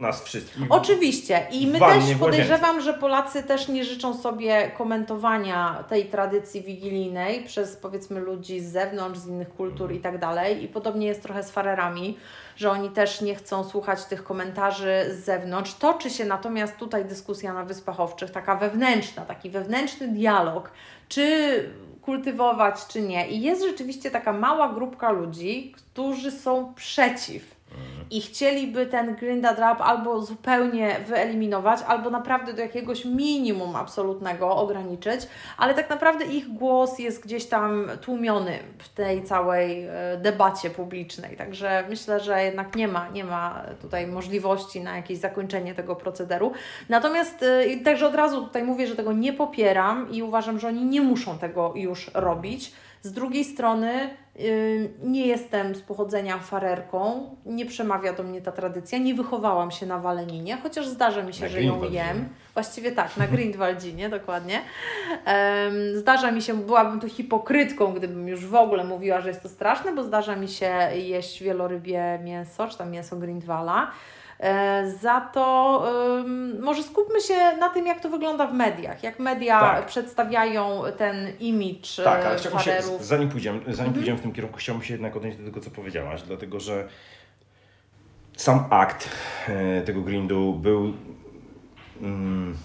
nas 0.00 0.22
wszystkich. 0.22 0.62
Oczywiście 0.68 1.46
i 1.50 1.66
my 1.66 1.78
też 1.78 2.04
podejrzewam, 2.20 2.80
że 2.80 2.94
Polacy 2.94 3.42
też 3.42 3.68
nie 3.68 3.84
życzą 3.84 4.14
sobie 4.14 4.70
komentowania 4.78 5.84
tej 5.88 6.04
tradycji 6.04 6.62
wigilijnej 6.62 7.44
przez 7.44 7.76
powiedzmy 7.76 8.20
ludzi 8.20 8.60
z 8.60 8.72
zewnątrz, 8.72 9.18
z 9.18 9.26
innych 9.26 9.54
kultur 9.54 9.92
i 9.92 10.00
tak 10.00 10.18
dalej. 10.18 10.64
I 10.64 10.68
podobnie 10.68 11.06
jest 11.06 11.22
trochę 11.22 11.42
z 11.42 11.50
farerami, 11.50 12.18
że 12.56 12.70
oni 12.70 12.90
też 12.90 13.20
nie 13.20 13.34
chcą 13.34 13.64
słuchać 13.64 14.04
tych 14.04 14.24
komentarzy 14.24 15.04
z 15.10 15.24
zewnątrz. 15.24 15.74
Toczy 15.74 16.10
się 16.10 16.24
natomiast 16.24 16.76
tutaj 16.76 17.04
dyskusja 17.04 17.52
na 17.52 17.64
Wyspach 17.64 18.00
Owczych, 18.00 18.30
taka 18.30 18.56
wewnętrzna, 18.56 19.24
taki 19.24 19.50
wewnętrzny 19.50 20.08
dialog, 20.08 20.70
czy 21.08 21.64
kultywować, 22.02 22.86
czy 22.86 23.02
nie. 23.02 23.28
I 23.28 23.40
jest 23.40 23.62
rzeczywiście 23.62 24.10
taka 24.10 24.32
mała 24.32 24.68
grupka 24.74 25.10
ludzi, 25.10 25.74
którzy 25.76 26.30
są 26.30 26.74
przeciw 26.74 27.57
i 28.10 28.20
chcieliby 28.20 28.86
ten 28.86 29.14
Grinda 29.14 29.54
Drap 29.54 29.80
albo 29.80 30.22
zupełnie 30.22 30.96
wyeliminować, 31.08 31.80
albo 31.86 32.10
naprawdę 32.10 32.52
do 32.52 32.62
jakiegoś 32.62 33.04
minimum 33.04 33.76
absolutnego 33.76 34.56
ograniczyć, 34.56 35.20
ale 35.56 35.74
tak 35.74 35.90
naprawdę 35.90 36.24
ich 36.24 36.48
głos 36.48 36.98
jest 36.98 37.24
gdzieś 37.24 37.46
tam 37.46 37.90
tłumiony 38.00 38.58
w 38.78 38.88
tej 38.88 39.22
całej 39.22 39.84
e, 39.84 40.16
debacie 40.22 40.70
publicznej. 40.70 41.36
Także 41.36 41.84
myślę, 41.88 42.20
że 42.20 42.44
jednak 42.44 42.76
nie 42.76 42.88
ma, 42.88 43.08
nie 43.08 43.24
ma 43.24 43.62
tutaj 43.80 44.06
możliwości 44.06 44.80
na 44.80 44.96
jakieś 44.96 45.18
zakończenie 45.18 45.74
tego 45.74 45.96
procederu. 45.96 46.52
Natomiast 46.88 47.42
e, 47.42 47.76
także 47.84 48.06
od 48.06 48.14
razu 48.14 48.46
tutaj 48.46 48.64
mówię, 48.64 48.86
że 48.86 48.96
tego 48.96 49.12
nie 49.12 49.32
popieram 49.32 50.10
i 50.10 50.22
uważam, 50.22 50.60
że 50.60 50.68
oni 50.68 50.84
nie 50.84 51.00
muszą 51.00 51.38
tego 51.38 51.72
już 51.76 52.10
robić. 52.14 52.72
Z 53.02 53.12
drugiej 53.12 53.44
strony 53.44 54.10
y, 54.40 54.90
nie 55.02 55.26
jestem 55.26 55.74
z 55.74 55.82
pochodzenia 55.82 56.38
farerką, 56.38 57.30
nie 57.46 57.66
przemawia 57.66 58.12
do 58.12 58.22
mnie 58.22 58.42
ta 58.42 58.52
tradycja, 58.52 58.98
nie 58.98 59.14
wychowałam 59.14 59.70
się 59.70 59.86
na 59.86 59.98
waleninie, 59.98 60.58
chociaż 60.62 60.88
zdarza 60.88 61.22
mi 61.22 61.34
się, 61.34 61.42
Na 61.42 61.48
że 61.48 61.62
ją 61.62 61.90
jem. 61.90 62.28
Właściwie 62.54 62.92
tak, 62.92 63.16
na 63.16 63.26
Grindwaldzinie, 63.26 64.08
dokładnie. 64.18 64.60
Zdarza 65.94 66.30
mi 66.30 66.42
się, 66.42 66.54
byłabym 66.54 67.00
tu 67.00 67.08
hipokrytką, 67.08 67.92
gdybym 67.92 68.28
już 68.28 68.46
w 68.46 68.54
ogóle 68.54 68.84
mówiła, 68.84 69.20
że 69.20 69.28
jest 69.28 69.42
to 69.42 69.48
straszne, 69.48 69.92
bo 69.92 70.02
zdarza 70.02 70.36
mi 70.36 70.48
się 70.48 70.72
jeść 70.94 71.42
wielorybie 71.42 72.18
mięso, 72.24 72.68
czy 72.68 72.78
tam 72.78 72.90
mięso 72.90 73.16
Grindwala. 73.16 73.90
E, 74.40 74.90
Za 75.00 75.20
to 75.20 75.82
może 76.60 76.82
skupmy 76.82 77.20
się 77.20 77.34
na 77.60 77.68
tym, 77.68 77.86
jak 77.86 78.00
to 78.00 78.08
wygląda 78.08 78.46
w 78.46 78.54
mediach, 78.54 79.02
jak 79.02 79.18
media 79.18 79.60
Tak. 79.60 79.86
przedstawiają 79.86 80.82
ten 80.98 81.16
imidż 81.40 81.96
Tak, 81.96 82.24
ale 82.24 82.34
e, 82.34 82.38
chciałbym 82.38 82.60
się, 82.60 82.82
zanim 83.00 83.28
pójdziemy, 83.28 83.60
zanim 83.74 83.92
pójdziemy 83.92 84.18
w 84.18 84.22
tym 84.22 84.32
kierunku, 84.32 84.56
chciałbym 84.58 84.84
się 84.84 84.94
jednak 84.94 85.16
odnieść 85.16 85.38
do 85.38 85.44
tego, 85.44 85.60
co 85.60 85.70
powiedziałaś, 85.70 86.22
dlatego 86.22 86.60
że 86.60 86.88
sam 88.36 88.64
akt 88.70 89.08
e, 89.48 89.82
tego 89.82 90.00
grindu 90.02 90.52
był. 90.54 90.92
Mm, 92.02 92.56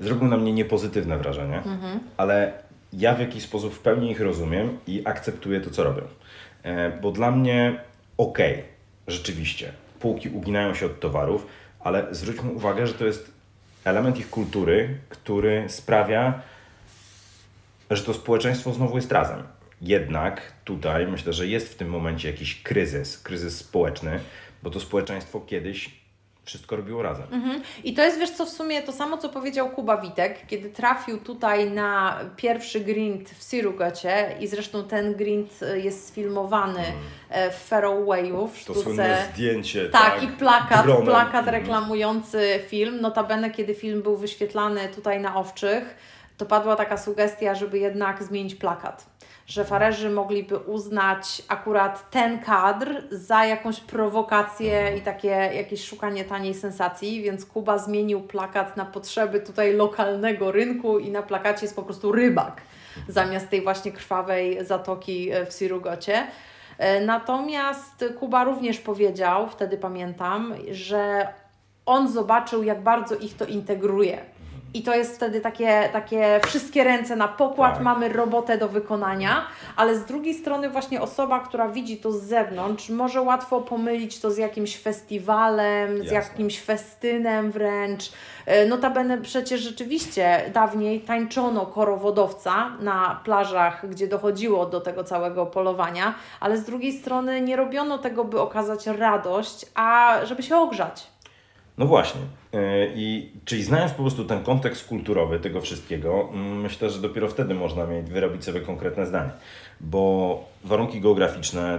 zrobił 0.00 0.28
na 0.28 0.36
mnie 0.36 0.52
niepozytywne 0.52 1.18
wrażenie, 1.18 1.62
ale 2.16 2.52
ja 2.92 3.14
w 3.14 3.20
jakiś 3.20 3.42
sposób 3.42 3.74
w 3.74 3.78
pełni 3.78 4.10
ich 4.10 4.20
rozumiem 4.20 4.78
i 4.86 5.02
akceptuję 5.04 5.60
to, 5.60 5.70
co 5.70 5.84
robią. 5.84 6.02
E, 6.62 6.90
bo 6.90 7.10
dla 7.12 7.30
mnie 7.30 7.80
okej, 8.18 8.64
rzeczywiście, 9.06 9.72
półki 10.00 10.28
uginają 10.28 10.74
się 10.74 10.86
od 10.86 11.00
towarów, 11.00 11.46
ale 11.80 12.14
zwróćmy 12.14 12.50
uwagę, 12.50 12.86
że 12.86 12.94
to 12.94 13.06
jest 13.06 13.30
element 13.84 14.18
ich 14.18 14.30
kultury, 14.30 14.98
który 15.08 15.64
sprawia, 15.68 16.42
że 17.90 18.02
to 18.02 18.14
społeczeństwo 18.14 18.72
znowu 18.72 18.96
jest 18.96 19.12
razem. 19.12 19.42
Jednak 19.82 20.52
tutaj 20.64 21.06
myślę, 21.06 21.32
że 21.32 21.46
jest 21.46 21.72
w 21.72 21.74
tym 21.74 21.88
momencie 21.88 22.30
jakiś 22.30 22.62
kryzys, 22.62 23.18
kryzys 23.18 23.58
społeczny, 23.58 24.20
bo 24.62 24.70
to 24.70 24.80
społeczeństwo 24.80 25.40
kiedyś 25.40 25.99
wszystko 26.50 26.76
robiło 26.76 27.02
razem. 27.02 27.26
Mhm. 27.32 27.62
I 27.84 27.94
to 27.94 28.02
jest, 28.02 28.18
wiesz 28.18 28.30
co, 28.30 28.46
w 28.46 28.48
sumie 28.48 28.82
to 28.82 28.92
samo, 28.92 29.18
co 29.18 29.28
powiedział 29.28 29.70
Kuba 29.70 29.96
Witek, 29.96 30.46
kiedy 30.46 30.70
trafił 30.70 31.18
tutaj 31.18 31.70
na 31.70 32.18
pierwszy 32.36 32.80
grind 32.80 33.30
w 33.30 33.50
Sirugocie 33.50 34.36
i 34.40 34.46
zresztą 34.46 34.84
ten 34.84 35.14
grind 35.14 35.62
e, 35.62 35.78
jest 35.78 36.08
sfilmowany 36.08 36.80
mm. 36.80 37.50
w 37.50 37.54
Faroewayu 37.54 38.48
w 38.48 38.58
sztuce. 38.58 38.78
To 38.80 38.84
słynne 38.84 39.28
zdjęcie, 39.32 39.88
tak. 39.88 40.14
tak 40.14 40.22
i 40.22 40.28
plakat, 40.28 40.86
dronem. 40.86 41.06
plakat 41.06 41.46
reklamujący 41.46 42.60
film. 42.68 43.00
Notabene, 43.00 43.50
kiedy 43.50 43.74
film 43.74 44.02
był 44.02 44.16
wyświetlany 44.16 44.88
tutaj 44.88 45.20
na 45.20 45.36
Owczych, 45.36 45.96
to 46.36 46.46
padła 46.46 46.76
taka 46.76 46.98
sugestia, 46.98 47.54
żeby 47.54 47.78
jednak 47.78 48.22
zmienić 48.22 48.54
plakat 48.54 49.09
że 49.50 49.64
farerzy 49.64 50.10
mogliby 50.10 50.58
uznać 50.58 51.42
akurat 51.48 52.10
ten 52.10 52.38
kadr 52.38 53.02
za 53.10 53.44
jakąś 53.44 53.80
prowokację 53.80 54.96
i 54.98 55.00
takie 55.00 55.28
jakieś 55.28 55.84
szukanie 55.84 56.24
taniej 56.24 56.54
sensacji, 56.54 57.22
więc 57.22 57.46
Kuba 57.46 57.78
zmienił 57.78 58.20
plakat 58.20 58.76
na 58.76 58.84
potrzeby 58.84 59.40
tutaj 59.40 59.74
lokalnego 59.74 60.52
rynku 60.52 60.98
i 60.98 61.10
na 61.10 61.22
plakacie 61.22 61.62
jest 61.62 61.76
po 61.76 61.82
prostu 61.82 62.12
rybak 62.12 62.60
zamiast 63.08 63.50
tej 63.50 63.62
właśnie 63.62 63.92
krwawej 63.92 64.64
zatoki 64.64 65.30
e, 65.30 65.46
w 65.46 65.52
Sirugocie. 65.52 66.26
E, 66.78 67.00
natomiast 67.00 68.04
Kuba 68.18 68.44
również 68.44 68.78
powiedział, 68.78 69.48
wtedy 69.48 69.78
pamiętam, 69.78 70.54
że 70.70 71.28
on 71.86 72.12
zobaczył, 72.12 72.62
jak 72.62 72.82
bardzo 72.82 73.14
ich 73.16 73.36
to 73.36 73.44
integruje 73.44 74.18
i 74.74 74.82
to 74.82 74.94
jest 74.94 75.16
wtedy 75.16 75.40
takie, 75.40 75.88
takie 75.92 76.40
wszystkie 76.46 76.84
ręce 76.84 77.16
na 77.16 77.28
pokład, 77.28 77.74
tak. 77.74 77.82
mamy 77.82 78.08
robotę 78.08 78.58
do 78.58 78.68
wykonania, 78.68 79.46
ale 79.76 79.96
z 79.96 80.04
drugiej 80.04 80.34
strony 80.34 80.70
właśnie 80.70 81.00
osoba, 81.00 81.40
która 81.40 81.68
widzi 81.68 81.96
to 81.96 82.12
z 82.12 82.22
zewnątrz, 82.22 82.90
może 82.90 83.20
łatwo 83.22 83.60
pomylić 83.60 84.20
to 84.20 84.30
z 84.30 84.36
jakimś 84.36 84.78
festiwalem, 84.78 85.96
Jasne. 85.96 86.08
z 86.08 86.12
jakimś 86.12 86.60
festynem 86.60 87.50
wręcz. 87.50 88.12
E, 88.46 88.66
notabene 88.66 89.18
przecież 89.18 89.60
rzeczywiście 89.60 90.50
dawniej 90.54 91.00
tańczono 91.00 91.66
korowodowca 91.66 92.70
na 92.80 93.20
plażach, 93.24 93.88
gdzie 93.88 94.08
dochodziło 94.08 94.66
do 94.66 94.80
tego 94.80 95.04
całego 95.04 95.46
polowania, 95.46 96.14
ale 96.40 96.56
z 96.56 96.64
drugiej 96.64 96.92
strony 96.92 97.40
nie 97.40 97.56
robiono 97.56 97.98
tego, 97.98 98.24
by 98.24 98.40
okazać 98.40 98.86
radość, 98.86 99.66
a 99.74 100.18
żeby 100.24 100.42
się 100.42 100.56
ogrzać. 100.56 101.06
No 101.78 101.86
właśnie. 101.86 102.20
E, 102.52 102.86
I, 102.86 103.32
czyli 103.44 103.64
znając 103.64 103.92
po 103.92 104.02
prostu 104.02 104.24
ten 104.24 104.42
kontekst 104.42 104.88
kulturowy 104.88 105.40
tego 105.40 105.60
wszystkiego, 105.60 106.28
mm, 106.32 106.60
myślę, 106.60 106.90
że 106.90 107.00
dopiero 107.00 107.28
wtedy 107.28 107.54
można 107.54 107.86
mieć, 107.86 108.10
wyrobić 108.10 108.44
sobie 108.44 108.60
konkretne 108.60 109.06
zdanie. 109.06 109.30
Bo 109.80 110.44
warunki 110.64 111.00
geograficzne, 111.00 111.78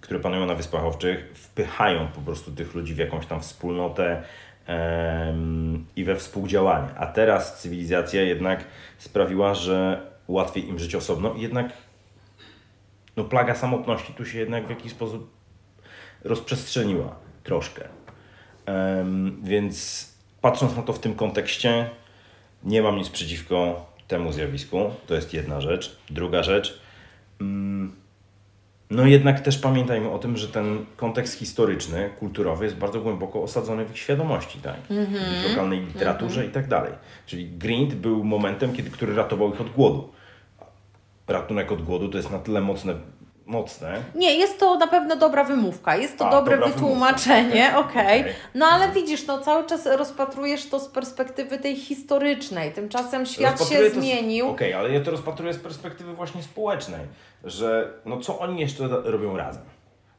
które 0.00 0.20
panują 0.20 0.46
na 0.46 0.54
Wyspach 0.54 0.84
Owczych, 0.84 1.30
wpychają 1.34 2.08
po 2.08 2.20
prostu 2.20 2.50
tych 2.50 2.74
ludzi 2.74 2.94
w 2.94 2.98
jakąś 2.98 3.26
tam 3.26 3.40
wspólnotę 3.40 4.22
em, 4.66 5.86
i 5.96 6.04
we 6.04 6.16
współdziałanie. 6.16 6.88
A 6.98 7.06
teraz 7.06 7.60
cywilizacja 7.60 8.22
jednak 8.22 8.64
sprawiła, 8.98 9.54
że 9.54 10.06
łatwiej 10.28 10.68
im 10.68 10.78
żyć 10.78 10.94
osobno 10.94 11.34
i 11.34 11.40
jednak 11.40 11.72
no, 13.16 13.24
plaga 13.24 13.54
samotności 13.54 14.12
tu 14.12 14.24
się 14.24 14.38
jednak 14.38 14.66
w 14.66 14.70
jakiś 14.70 14.92
sposób 14.92 15.30
rozprzestrzeniła 16.24 17.16
troszkę. 17.44 18.01
Więc 19.42 20.08
patrząc 20.40 20.76
na 20.76 20.82
to 20.82 20.92
w 20.92 20.98
tym 20.98 21.14
kontekście, 21.14 21.90
nie 22.64 22.82
mam 22.82 22.96
nic 22.96 23.08
przeciwko 23.08 23.86
temu 24.08 24.32
zjawisku. 24.32 24.90
To 25.06 25.14
jest 25.14 25.34
jedna 25.34 25.60
rzecz. 25.60 25.96
Druga 26.10 26.42
rzecz. 26.42 26.80
Mm, 27.40 27.92
no 28.90 29.06
jednak 29.06 29.40
też 29.40 29.58
pamiętajmy 29.58 30.10
o 30.10 30.18
tym, 30.18 30.36
że 30.36 30.48
ten 30.48 30.86
kontekst 30.96 31.38
historyczny, 31.38 32.10
kulturowy 32.18 32.64
jest 32.64 32.76
bardzo 32.76 33.00
głęboko 33.00 33.42
osadzony 33.42 33.84
w 33.84 33.90
ich 33.90 33.98
świadomości, 33.98 34.58
tak? 34.58 34.76
Mm 34.90 35.06
-hmm. 35.06 35.08
w 35.08 35.12
ich 35.12 35.22
mhm. 35.22 35.50
lokalnej 35.50 35.80
literaturze 35.80 36.40
mm 36.40 36.46
-hmm. 36.46 36.50
i 36.50 36.54
tak 36.54 36.68
dalej. 36.68 36.92
Czyli 37.26 37.50
Grind 37.50 37.94
był 37.94 38.24
momentem, 38.24 38.72
kiedy, 38.72 38.90
który 38.90 39.14
ratował 39.14 39.54
ich 39.54 39.60
od 39.60 39.70
głodu. 39.70 40.12
Ratunek 41.28 41.72
od 41.72 41.82
głodu 41.82 42.08
to 42.08 42.16
jest 42.16 42.30
na 42.30 42.38
tyle 42.38 42.60
mocne 42.60 42.94
mocne. 43.52 44.02
Nie, 44.14 44.34
jest 44.34 44.58
to 44.58 44.78
na 44.78 44.86
pewno 44.86 45.16
dobra 45.16 45.44
wymówka, 45.44 45.96
jest 45.96 46.18
to 46.18 46.28
A, 46.28 46.30
dobre 46.30 46.56
wytłumaczenie, 46.56 47.72
okej. 47.88 48.20
Okay. 48.20 48.34
No 48.54 48.66
ale 48.66 48.88
widzisz, 48.88 49.26
no 49.26 49.38
cały 49.38 49.66
czas 49.66 49.86
rozpatrujesz 49.86 50.68
to 50.68 50.80
z 50.80 50.88
perspektywy 50.88 51.58
tej 51.58 51.76
historycznej, 51.76 52.72
tymczasem 52.72 53.26
świat 53.26 53.68
się 53.68 53.90
zmienił. 53.90 54.48
Okej, 54.48 54.74
okay, 54.74 54.80
ale 54.80 54.94
ja 54.94 55.00
to 55.04 55.10
rozpatruję 55.10 55.54
z 55.54 55.58
perspektywy 55.58 56.14
właśnie 56.14 56.42
społecznej, 56.42 57.00
że 57.44 57.92
no 58.04 58.20
co 58.20 58.38
oni 58.38 58.60
jeszcze 58.60 58.88
robią 58.88 59.36
razem? 59.36 59.62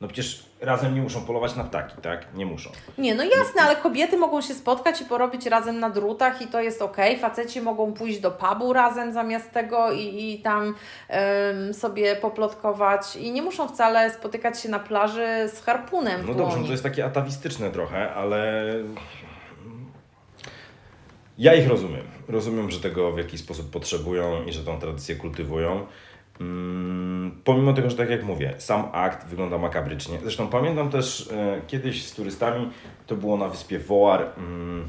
No 0.03 0.09
przecież 0.09 0.43
razem 0.61 0.95
nie 0.95 1.01
muszą 1.01 1.25
polować 1.25 1.55
na 1.55 1.63
ptaki, 1.63 2.01
tak? 2.01 2.35
Nie 2.35 2.45
muszą. 2.45 2.69
Nie, 2.97 3.15
no 3.15 3.23
jasne, 3.23 3.61
ale 3.61 3.75
kobiety 3.75 4.17
mogą 4.17 4.41
się 4.41 4.53
spotkać 4.53 5.01
i 5.01 5.05
porobić 5.05 5.45
razem 5.45 5.79
na 5.79 5.89
drutach 5.89 6.41
i 6.41 6.47
to 6.47 6.61
jest 6.61 6.81
ok. 6.81 6.97
Faceci 7.21 7.61
mogą 7.61 7.93
pójść 7.93 8.19
do 8.19 8.31
pubu 8.31 8.73
razem 8.73 9.13
zamiast 9.13 9.51
tego 9.51 9.91
i, 9.91 10.33
i 10.33 10.39
tam 10.41 10.67
ym, 10.67 11.73
sobie 11.73 12.15
poplotkować 12.15 13.15
i 13.15 13.31
nie 13.31 13.41
muszą 13.41 13.67
wcale 13.67 14.13
spotykać 14.13 14.61
się 14.61 14.69
na 14.69 14.79
plaży 14.79 15.49
z 15.53 15.61
harpunem. 15.61 16.25
No 16.27 16.33
dobrze, 16.33 16.57
no 16.57 16.65
to 16.65 16.71
jest 16.71 16.83
takie 16.83 17.05
atawistyczne 17.05 17.71
trochę, 17.71 18.13
ale 18.13 18.65
ja 21.37 21.53
ich 21.53 21.67
rozumiem. 21.67 22.03
Rozumiem, 22.27 22.71
że 22.71 22.79
tego 22.79 23.11
w 23.11 23.17
jakiś 23.17 23.39
sposób 23.39 23.71
potrzebują 23.71 24.43
i 24.43 24.53
że 24.53 24.63
tą 24.63 24.79
tradycję 24.79 25.15
kultywują. 25.15 25.85
Mm, 26.41 27.41
pomimo 27.43 27.73
tego, 27.73 27.89
że 27.89 27.95
tak 27.95 28.09
jak 28.09 28.23
mówię, 28.23 28.53
sam 28.57 28.83
akt 28.91 29.27
wygląda 29.27 29.57
makabrycznie. 29.57 30.19
Zresztą 30.21 30.47
pamiętam 30.47 30.89
też 30.89 31.29
e, 31.31 31.61
kiedyś 31.67 32.05
z 32.05 32.15
turystami, 32.15 32.69
to 33.07 33.15
było 33.15 33.37
na 33.37 33.49
wyspie 33.49 33.79
Wołar. 33.79 34.25
Mm, 34.37 34.87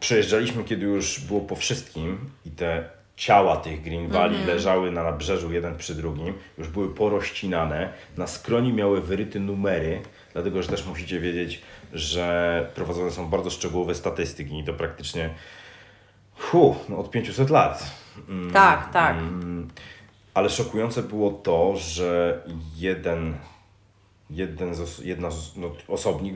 przejeżdżaliśmy, 0.00 0.64
kiedy 0.64 0.86
już 0.86 1.20
było 1.20 1.40
po 1.40 1.56
wszystkim 1.56 2.18
i 2.46 2.50
te 2.50 3.00
ciała 3.16 3.56
tych 3.56 3.82
Green 3.82 4.08
Valley 4.08 4.34
mm 4.34 4.46
-hmm. 4.46 4.48
leżały 4.48 4.90
na 4.90 5.02
nabrzeżu 5.02 5.52
jeden 5.52 5.76
przy 5.76 5.94
drugim, 5.94 6.34
już 6.58 6.68
były 6.68 6.94
porościnane, 6.94 7.92
na 8.16 8.26
skroni 8.26 8.72
miały 8.72 9.00
wyryte 9.00 9.40
numery, 9.40 10.02
dlatego 10.32 10.62
że 10.62 10.68
też 10.68 10.86
musicie 10.86 11.20
wiedzieć, 11.20 11.62
że 11.92 12.70
prowadzone 12.74 13.10
są 13.10 13.26
bardzo 13.26 13.50
szczegółowe 13.50 13.94
statystyki 13.94 14.58
i 14.58 14.64
to 14.64 14.74
praktycznie 14.74 15.30
hu, 16.38 16.76
no 16.88 16.98
od 16.98 17.10
500 17.10 17.50
lat. 17.50 17.94
Mm, 18.28 18.52
tak, 18.52 18.92
tak. 18.92 19.16
Mm, 19.16 19.68
ale 20.34 20.50
szokujące 20.50 21.02
było 21.02 21.30
to, 21.30 21.76
że 21.76 22.42
jeden, 22.76 23.34
jeden 24.30 24.74
z, 24.74 24.98
jedna 24.98 25.30
z, 25.30 25.56
no, 25.56 25.72
osobnik 25.88 26.34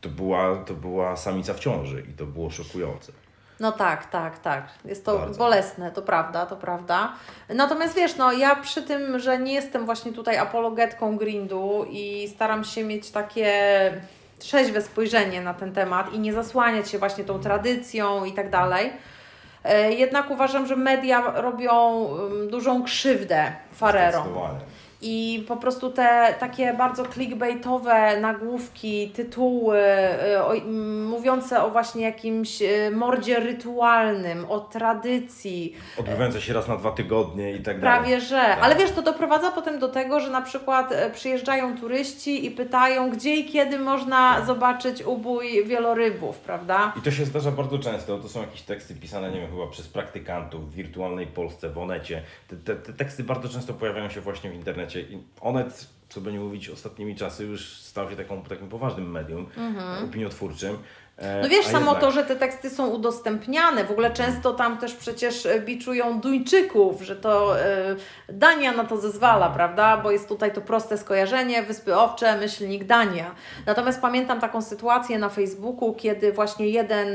to 0.00 0.08
była, 0.08 0.56
to 0.56 0.74
była 0.74 1.16
samica 1.16 1.54
w 1.54 1.60
ciąży 1.60 2.04
i 2.10 2.12
to 2.12 2.26
było 2.26 2.50
szokujące. 2.50 3.12
No 3.60 3.72
tak, 3.72 4.10
tak, 4.10 4.38
tak. 4.38 4.68
Jest 4.84 5.04
to 5.04 5.18
Bardzo. 5.18 5.38
bolesne, 5.38 5.90
to 5.90 6.02
prawda, 6.02 6.46
to 6.46 6.56
prawda. 6.56 7.12
Natomiast 7.48 7.94
wiesz, 7.94 8.16
no 8.16 8.32
ja 8.32 8.56
przy 8.56 8.82
tym, 8.82 9.18
że 9.18 9.38
nie 9.38 9.52
jestem 9.52 9.84
właśnie 9.86 10.12
tutaj 10.12 10.38
apologetką 10.38 11.16
grindu 11.16 11.86
i 11.90 12.28
staram 12.34 12.64
się 12.64 12.84
mieć 12.84 13.10
takie 13.10 13.52
trzeźwe 14.38 14.82
spojrzenie 14.82 15.40
na 15.40 15.54
ten 15.54 15.72
temat 15.72 16.12
i 16.12 16.18
nie 16.18 16.32
zasłaniać 16.32 16.90
się 16.90 16.98
właśnie 16.98 17.24
tą 17.24 17.40
tradycją 17.40 18.24
i 18.24 18.32
tak 18.32 18.50
dalej, 18.50 18.92
jednak 19.88 20.30
uważam, 20.30 20.66
że 20.66 20.76
media 20.76 21.40
robią 21.40 22.08
dużą 22.50 22.84
krzywdę 22.84 23.52
Farerom. 23.72 24.28
I 25.06 25.44
po 25.48 25.56
prostu 25.56 25.90
te 25.90 26.34
takie 26.40 26.72
bardzo 26.72 27.06
clickbaitowe 27.06 28.20
nagłówki, 28.20 29.08
tytuły 29.08 29.78
y, 30.32 30.42
o, 30.42 30.54
mówiące 31.08 31.62
o 31.62 31.70
właśnie 31.70 32.04
jakimś 32.04 32.62
y, 32.62 32.90
mordzie 32.94 33.40
rytualnym, 33.40 34.50
o 34.50 34.60
tradycji. 34.60 35.76
Odbywające 35.98 36.40
się 36.40 36.52
raz 36.52 36.68
na 36.68 36.76
dwa 36.76 36.90
tygodnie 36.90 37.52
i 37.52 37.60
tak 37.62 37.80
dalej. 37.80 37.80
Prawie 37.80 38.20
że. 38.20 38.36
Tak. 38.36 38.58
Ale 38.62 38.76
wiesz, 38.76 38.90
to 38.90 39.02
doprowadza 39.02 39.50
potem 39.50 39.78
do 39.78 39.88
tego, 39.88 40.20
że 40.20 40.30
na 40.30 40.42
przykład 40.42 40.92
e, 40.92 41.10
przyjeżdżają 41.10 41.78
turyści 41.78 42.46
i 42.46 42.50
pytają, 42.50 43.10
gdzie 43.10 43.36
i 43.36 43.44
kiedy 43.44 43.78
można 43.78 44.34
tak. 44.34 44.46
zobaczyć 44.46 45.02
ubój 45.02 45.64
wielorybów, 45.64 46.38
prawda? 46.38 46.92
I 46.98 47.00
to 47.00 47.10
się 47.10 47.24
zdarza 47.24 47.50
bardzo 47.50 47.78
często. 47.78 48.18
To 48.18 48.28
są 48.28 48.40
jakieś 48.40 48.62
teksty 48.62 48.94
pisane, 48.94 49.30
nie 49.30 49.40
wiem, 49.40 49.50
chyba 49.50 49.66
przez 49.66 49.88
praktykantów 49.88 50.70
w 50.70 50.74
wirtualnej 50.74 51.26
Polsce, 51.26 51.70
w 51.70 51.78
Onecie. 51.78 52.22
Te, 52.48 52.56
te, 52.56 52.76
te 52.76 52.92
teksty 52.92 53.24
bardzo 53.24 53.48
często 53.48 53.74
pojawiają 53.74 54.10
się 54.10 54.20
właśnie 54.20 54.50
w 54.50 54.54
internecie 54.54 54.93
i 55.00 55.18
Onet 55.40 55.86
co 56.08 56.20
by 56.20 56.32
nie 56.32 56.40
mówić, 56.40 56.70
ostatnimi 56.70 57.16
czasy 57.16 57.44
już 57.44 57.76
stał 57.78 58.10
się 58.10 58.16
taką, 58.16 58.42
takim 58.42 58.68
poważnym 58.68 59.10
medium 59.10 59.46
Mhm. 59.56 60.04
opiniotwórczym. 60.08 60.78
E, 61.16 61.42
No 61.42 61.48
wiesz, 61.48 61.66
samo 61.66 61.84
jednak- 61.92 62.00
to, 62.00 62.10
że 62.10 62.24
te 62.24 62.36
teksty 62.36 62.70
są 62.70 62.86
udostępniane, 62.88 63.84
w 63.84 63.90
ogóle 63.90 64.10
często 64.10 64.52
tam 64.52 64.78
też 64.78 64.94
przecież 64.94 65.46
e, 65.46 65.60
biczują 65.60 66.20
Duńczyków, 66.20 67.02
że 67.02 67.16
to 67.16 67.60
e, 67.60 67.96
Dania 68.28 68.72
na 68.72 68.84
to 68.84 68.96
zezwala, 68.96 69.50
prawda? 69.50 69.96
Bo 69.96 70.10
jest 70.10 70.28
tutaj 70.28 70.52
to 70.52 70.60
proste 70.60 70.98
skojarzenie, 70.98 71.62
Wyspy 71.62 71.96
Owcze, 71.96 72.36
myślnik 72.36 72.84
Dania. 72.84 73.34
Natomiast 73.66 74.00
pamiętam 74.00 74.40
taką 74.40 74.62
sytuację 74.62 75.18
na 75.18 75.28
Facebooku, 75.28 75.94
kiedy 75.94 76.32
właśnie 76.32 76.68
jeden 76.68 77.08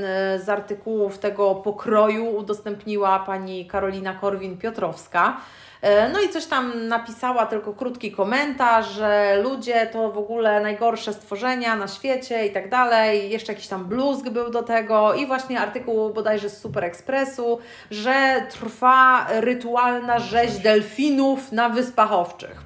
z 0.45 0.49
artykułów 0.49 1.17
tego 1.17 1.55
pokroju 1.55 2.25
udostępniła 2.37 3.19
pani 3.19 3.65
Karolina 3.67 4.19
Korwin-Piotrowska. 4.21 5.33
E, 5.81 6.09
No 6.09 6.21
i 6.21 6.29
coś 6.29 6.45
tam 6.45 6.87
napisała, 6.87 7.45
tylko 7.45 7.73
krótki 7.73 8.11
komentarz, 8.11 8.89
że 8.89 9.39
ludzie 9.43 9.87
to 9.87 10.11
w 10.11 10.17
ogóle 10.17 10.61
najgorsze 10.61 11.13
stworzenia 11.13 11.75
na 11.75 11.87
świecie 11.87 12.45
i 12.45 12.51
tak 12.51 12.69
dalej. 12.69 13.29
Jeszcze 13.29 13.53
jakiś 13.53 13.67
tam 13.67 13.85
bluzg 13.85 14.29
był 14.29 14.49
do 14.49 14.63
tego 14.63 15.13
i 15.13 15.25
właśnie 15.25 15.59
artykuł 15.59 16.13
bodajże 16.13 16.49
z 16.49 16.61
Super 16.61 16.83
Expressu, 16.83 17.59
że 17.91 18.43
trwa 18.49 19.27
rytualna 19.29 20.19
rzeź 20.19 20.57
delfinów 20.57 21.51
na 21.51 21.69
Wyspach 21.69 22.13
Owczych. 22.13 22.61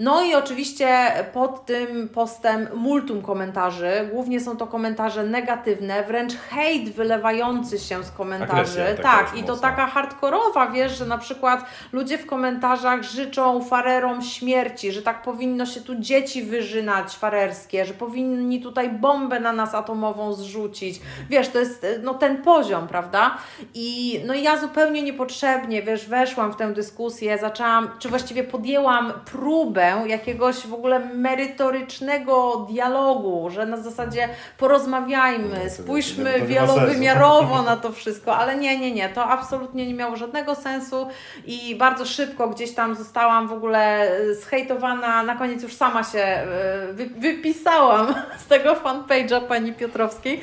No 0.00 0.22
i 0.22 0.34
oczywiście 0.34 1.12
pod 1.32 1.66
tym 1.66 2.08
postem 2.08 2.68
multum 2.74 3.22
komentarzy. 3.22 3.90
Głównie 4.12 4.40
są 4.40 4.56
to 4.56 4.66
komentarze 4.66 5.24
negatywne, 5.24 6.04
wręcz 6.04 6.34
hejt 6.34 6.90
wylewający 6.94 7.78
się 7.78 8.04
z 8.04 8.10
komentarzy. 8.10 8.82
Agresja 8.82 9.02
tak, 9.02 9.36
i 9.36 9.42
to 9.44 9.52
mocna. 9.52 9.70
taka 9.70 9.86
hardkorowa, 9.86 10.70
wiesz, 10.70 10.98
że 10.98 11.06
na 11.06 11.18
przykład 11.18 11.64
ludzie 11.92 12.18
w 12.18 12.26
komentarzach 12.26 13.02
życzą 13.02 13.64
farerom 13.64 14.22
śmierci, 14.22 14.92
że 14.92 15.02
tak 15.02 15.22
powinno 15.22 15.66
się 15.66 15.80
tu 15.80 15.94
dzieci 15.94 16.42
wyżynać 16.42 17.16
farerskie, 17.16 17.84
że 17.84 17.94
powinni 17.94 18.60
tutaj 18.60 18.90
bombę 18.90 19.40
na 19.40 19.52
nas 19.52 19.74
atomową 19.74 20.32
zrzucić. 20.32 21.00
Wiesz, 21.30 21.48
to 21.48 21.58
jest 21.58 21.86
no, 22.02 22.14
ten 22.14 22.42
poziom, 22.42 22.88
prawda? 22.88 23.38
I 23.74 24.20
no 24.26 24.34
i 24.34 24.42
ja 24.42 24.56
zupełnie 24.56 25.02
niepotrzebnie, 25.02 25.82
wiesz, 25.82 26.06
weszłam 26.06 26.52
w 26.52 26.56
tę 26.56 26.72
dyskusję, 26.72 27.38
zaczęłam, 27.38 27.90
czy 27.98 28.08
właściwie 28.08 28.44
podjęłam 28.44 29.12
próbę 29.24 29.87
jakiegoś 30.06 30.56
w 30.66 30.74
ogóle 30.74 30.98
merytorycznego 31.00 32.66
dialogu, 32.70 33.50
że 33.50 33.66
na 33.66 33.76
zasadzie 33.76 34.28
porozmawiajmy, 34.58 35.70
spójrzmy 35.70 36.40
wielowymiarowo 36.40 37.62
na 37.62 37.76
to 37.76 37.92
wszystko, 37.92 38.36
ale 38.36 38.56
nie, 38.56 38.78
nie, 38.78 38.92
nie, 38.92 39.08
to 39.08 39.24
absolutnie 39.24 39.86
nie 39.86 39.94
miało 39.94 40.16
żadnego 40.16 40.54
sensu 40.54 41.08
i 41.46 41.76
bardzo 41.76 42.06
szybko 42.06 42.48
gdzieś 42.48 42.74
tam 42.74 42.94
zostałam 42.94 43.48
w 43.48 43.52
ogóle 43.52 44.10
e, 44.10 44.34
zhejtowana, 44.34 45.22
na 45.22 45.36
koniec 45.36 45.62
już 45.62 45.74
sama 45.74 46.04
się 46.04 46.18
e, 46.18 46.46
wy, 46.92 47.06
wypisałam 47.06 48.14
z 48.38 48.46
tego 48.46 48.74
fanpage'a 48.74 49.40
pani 49.40 49.72
Piotrowskiej. 49.72 50.40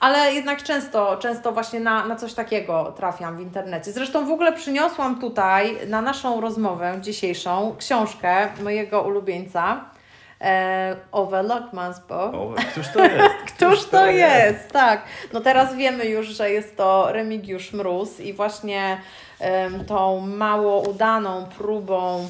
Ale 0.00 0.32
jednak 0.32 0.62
często, 0.62 1.16
często 1.16 1.52
właśnie 1.52 1.80
na, 1.80 2.06
na 2.06 2.16
coś 2.16 2.34
takiego 2.34 2.92
trafiam 2.96 3.36
w 3.36 3.40
internecie. 3.40 3.92
Zresztą 3.92 4.26
w 4.26 4.30
ogóle 4.30 4.52
przyniosłam 4.52 5.20
tutaj 5.20 5.76
na 5.86 6.02
naszą 6.02 6.40
rozmowę 6.40 6.98
dzisiejszą 7.00 7.76
książkę 7.78 8.48
mojego 8.62 9.02
ulubieńca 9.02 9.84
e, 10.40 10.96
Ove 11.12 11.42
Lockmansbo. 11.42 12.32
Któż 12.72 12.88
to 12.88 13.04
jest? 13.04 13.34
Któż 13.56 13.84
to 13.84 14.06
jest? 14.06 14.72
Tak. 14.72 15.02
No 15.32 15.40
teraz 15.40 15.74
wiemy 15.74 16.06
już, 16.06 16.26
że 16.26 16.50
jest 16.50 16.76
to 16.76 17.12
Remigiusz 17.12 17.72
Mróz 17.72 18.20
i 18.20 18.32
właśnie 18.32 19.00
em, 19.40 19.84
tą 19.84 20.20
mało 20.20 20.80
udaną 20.88 21.46
próbą 21.58 22.28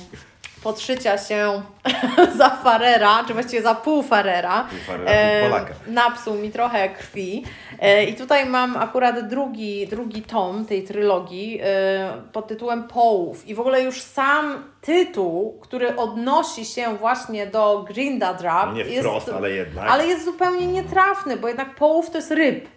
podszycia 0.64 1.18
się 1.18 1.62
za 2.38 2.50
Farera, 2.50 3.24
czy 3.26 3.32
właściwie 3.34 3.62
za 3.62 3.74
pół 3.74 4.02
Farera, 4.02 4.66
Pół 4.70 4.78
Farera, 4.86 5.40
pół 5.40 5.50
Polaka. 5.50 5.74
napsuł 5.86 6.34
mi 6.34 6.50
trochę 6.50 6.88
krwi. 6.88 7.44
E, 7.80 8.04
I 8.04 8.14
tutaj 8.14 8.46
mam 8.46 8.76
akurat 8.76 9.28
drugi, 9.28 9.86
drugi 9.86 10.22
tom 10.22 10.64
tej 10.66 10.84
trylogii 10.84 11.60
e, 11.62 12.12
pod 12.32 12.48
tytułem 12.48 12.84
Połów. 12.88 13.48
I 13.48 13.54
w 13.54 13.60
ogóle 13.60 13.82
już 13.82 14.02
sam 14.02 14.64
tytuł, 14.80 15.58
który 15.62 15.96
odnosi 15.96 16.64
się 16.64 16.96
właśnie 16.96 17.46
do 17.46 17.84
Grindadrap, 17.88 18.66
No 18.66 18.72
nie 18.72 18.84
jest, 18.84 18.98
wprost, 19.08 19.28
ale 19.36 19.50
jednak. 19.50 19.88
ale 19.90 20.06
jest 20.06 20.24
zupełnie 20.24 20.66
nietrafny, 20.66 21.36
bo 21.36 21.48
jednak 21.48 21.74
połów 21.74 22.10
to 22.10 22.18
jest 22.18 22.30
ryb, 22.30 22.68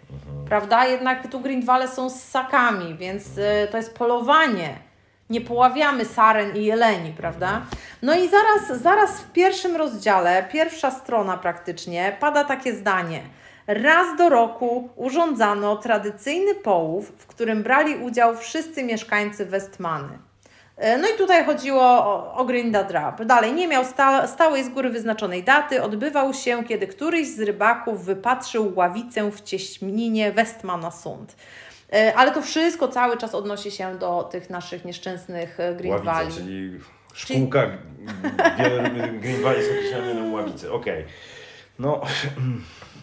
prawda? 0.48 0.86
Jednak 0.86 1.30
tu 1.32 1.40
Grindwale 1.40 1.88
są 1.88 2.10
z 2.10 2.22
ssakami, 2.22 2.94
więc 2.94 3.24
to 3.70 3.76
jest 3.76 3.94
polowanie. 3.98 4.87
Nie 5.30 5.40
poławiamy 5.40 6.04
saren 6.04 6.56
i 6.56 6.64
jeleni, 6.64 7.12
prawda? 7.12 7.62
No 8.02 8.14
i 8.14 8.28
zaraz, 8.28 8.82
zaraz 8.82 9.20
w 9.20 9.32
pierwszym 9.32 9.76
rozdziale, 9.76 10.48
pierwsza 10.52 10.90
strona 10.90 11.36
praktycznie, 11.38 12.16
pada 12.20 12.44
takie 12.44 12.74
zdanie. 12.74 13.20
Raz 13.66 14.16
do 14.18 14.28
roku 14.28 14.88
urządzano 14.96 15.76
tradycyjny 15.76 16.54
połów, 16.54 17.12
w 17.18 17.26
którym 17.26 17.62
brali 17.62 17.96
udział 17.96 18.36
wszyscy 18.36 18.82
mieszkańcy 18.84 19.46
Westmany. 19.46 20.18
E, 20.76 20.98
No 20.98 21.08
i 21.08 21.18
tutaj 21.18 21.44
chodziło 21.44 21.82
o, 21.82 22.34
o 22.34 22.44
Grindadrap. 22.44 23.24
Dalej, 23.24 23.52
nie 23.52 23.68
miał 23.68 23.84
sta, 23.84 24.26
stałej 24.26 24.64
z 24.64 24.68
góry 24.68 24.90
wyznaczonej 24.90 25.42
daty. 25.42 25.82
Odbywał 25.82 26.34
się, 26.34 26.64
kiedy 26.64 26.86
któryś 26.86 27.28
z 27.28 27.40
rybaków 27.40 28.04
wypatrzył 28.04 28.72
ławicę 28.76 29.30
w 29.30 29.40
cieśninie 29.40 30.32
Westmana 30.32 30.90
Sund. 30.90 31.36
E, 31.92 32.14
Ale 32.16 32.30
to 32.30 32.42
wszystko 32.42 32.88
cały 32.88 33.16
czas 33.16 33.34
odnosi 33.34 33.70
się 33.70 33.98
do 33.98 34.22
tych 34.32 34.50
naszych 34.50 34.84
nieszczęsnych 34.84 35.60
e, 35.60 35.74
Grindwali. 35.74 36.18
Ławica, 36.18 36.40
czyli 36.40 36.78
szkółka 37.14 37.66
wiele 38.58 38.90
Greenwali 39.22 39.62
są 39.62 39.70
określane 39.70 40.14
na 40.14 40.36
ławicy. 40.36 40.72
Okej. 40.72 41.04
No, 41.78 42.00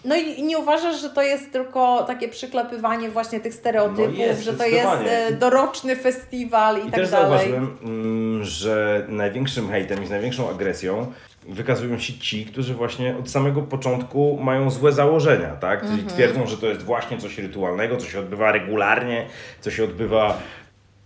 No 0.05 0.15
i 0.15 0.43
nie 0.43 0.57
uważasz, 0.57 1.01
że 1.01 1.09
to 1.09 1.21
jest 1.21 1.51
tylko 1.51 2.03
takie 2.07 2.29
przyklepywanie 2.29 3.09
właśnie 3.09 3.39
tych 3.39 3.53
stereotypów, 3.53 4.17
No 4.17 4.25
jest, 4.25 4.41
że 4.41 4.53
to 4.53 4.65
jest 4.65 4.87
e, 5.05 5.31
doroczny 5.31 5.95
festiwal 5.95 6.75
i, 6.77 6.79
I 6.79 6.83
tak 6.83 6.93
też 6.95 7.09
dalej. 7.11 7.29
zauważyłem, 7.29 7.77
mm, 7.83 8.43
że 8.43 9.05
największym 9.09 9.69
hejtem 9.69 10.03
i 10.05 10.09
największą 10.09 10.49
agresją 10.49 11.11
wykazują 11.49 11.99
się 11.99 12.13
ci, 12.13 12.45
którzy 12.45 12.73
właśnie 12.73 13.17
od 13.17 13.29
samego 13.29 13.61
początku 13.61 14.37
mają 14.41 14.69
złe 14.69 14.91
założenia, 14.91 15.55
tak? 15.55 15.79
Czyli 15.81 15.91
Mhm. 15.93 16.09
twierdzą, 16.09 16.47
że 16.47 16.57
to 16.57 16.65
jest 16.67 16.81
właśnie 16.83 17.17
coś 17.17 17.37
rytualnego, 17.37 17.97
co 17.97 18.05
się 18.07 18.19
odbywa 18.19 18.51
regularnie, 18.51 19.25
co 19.61 19.71
się 19.71 19.83
odbywa 19.83 20.37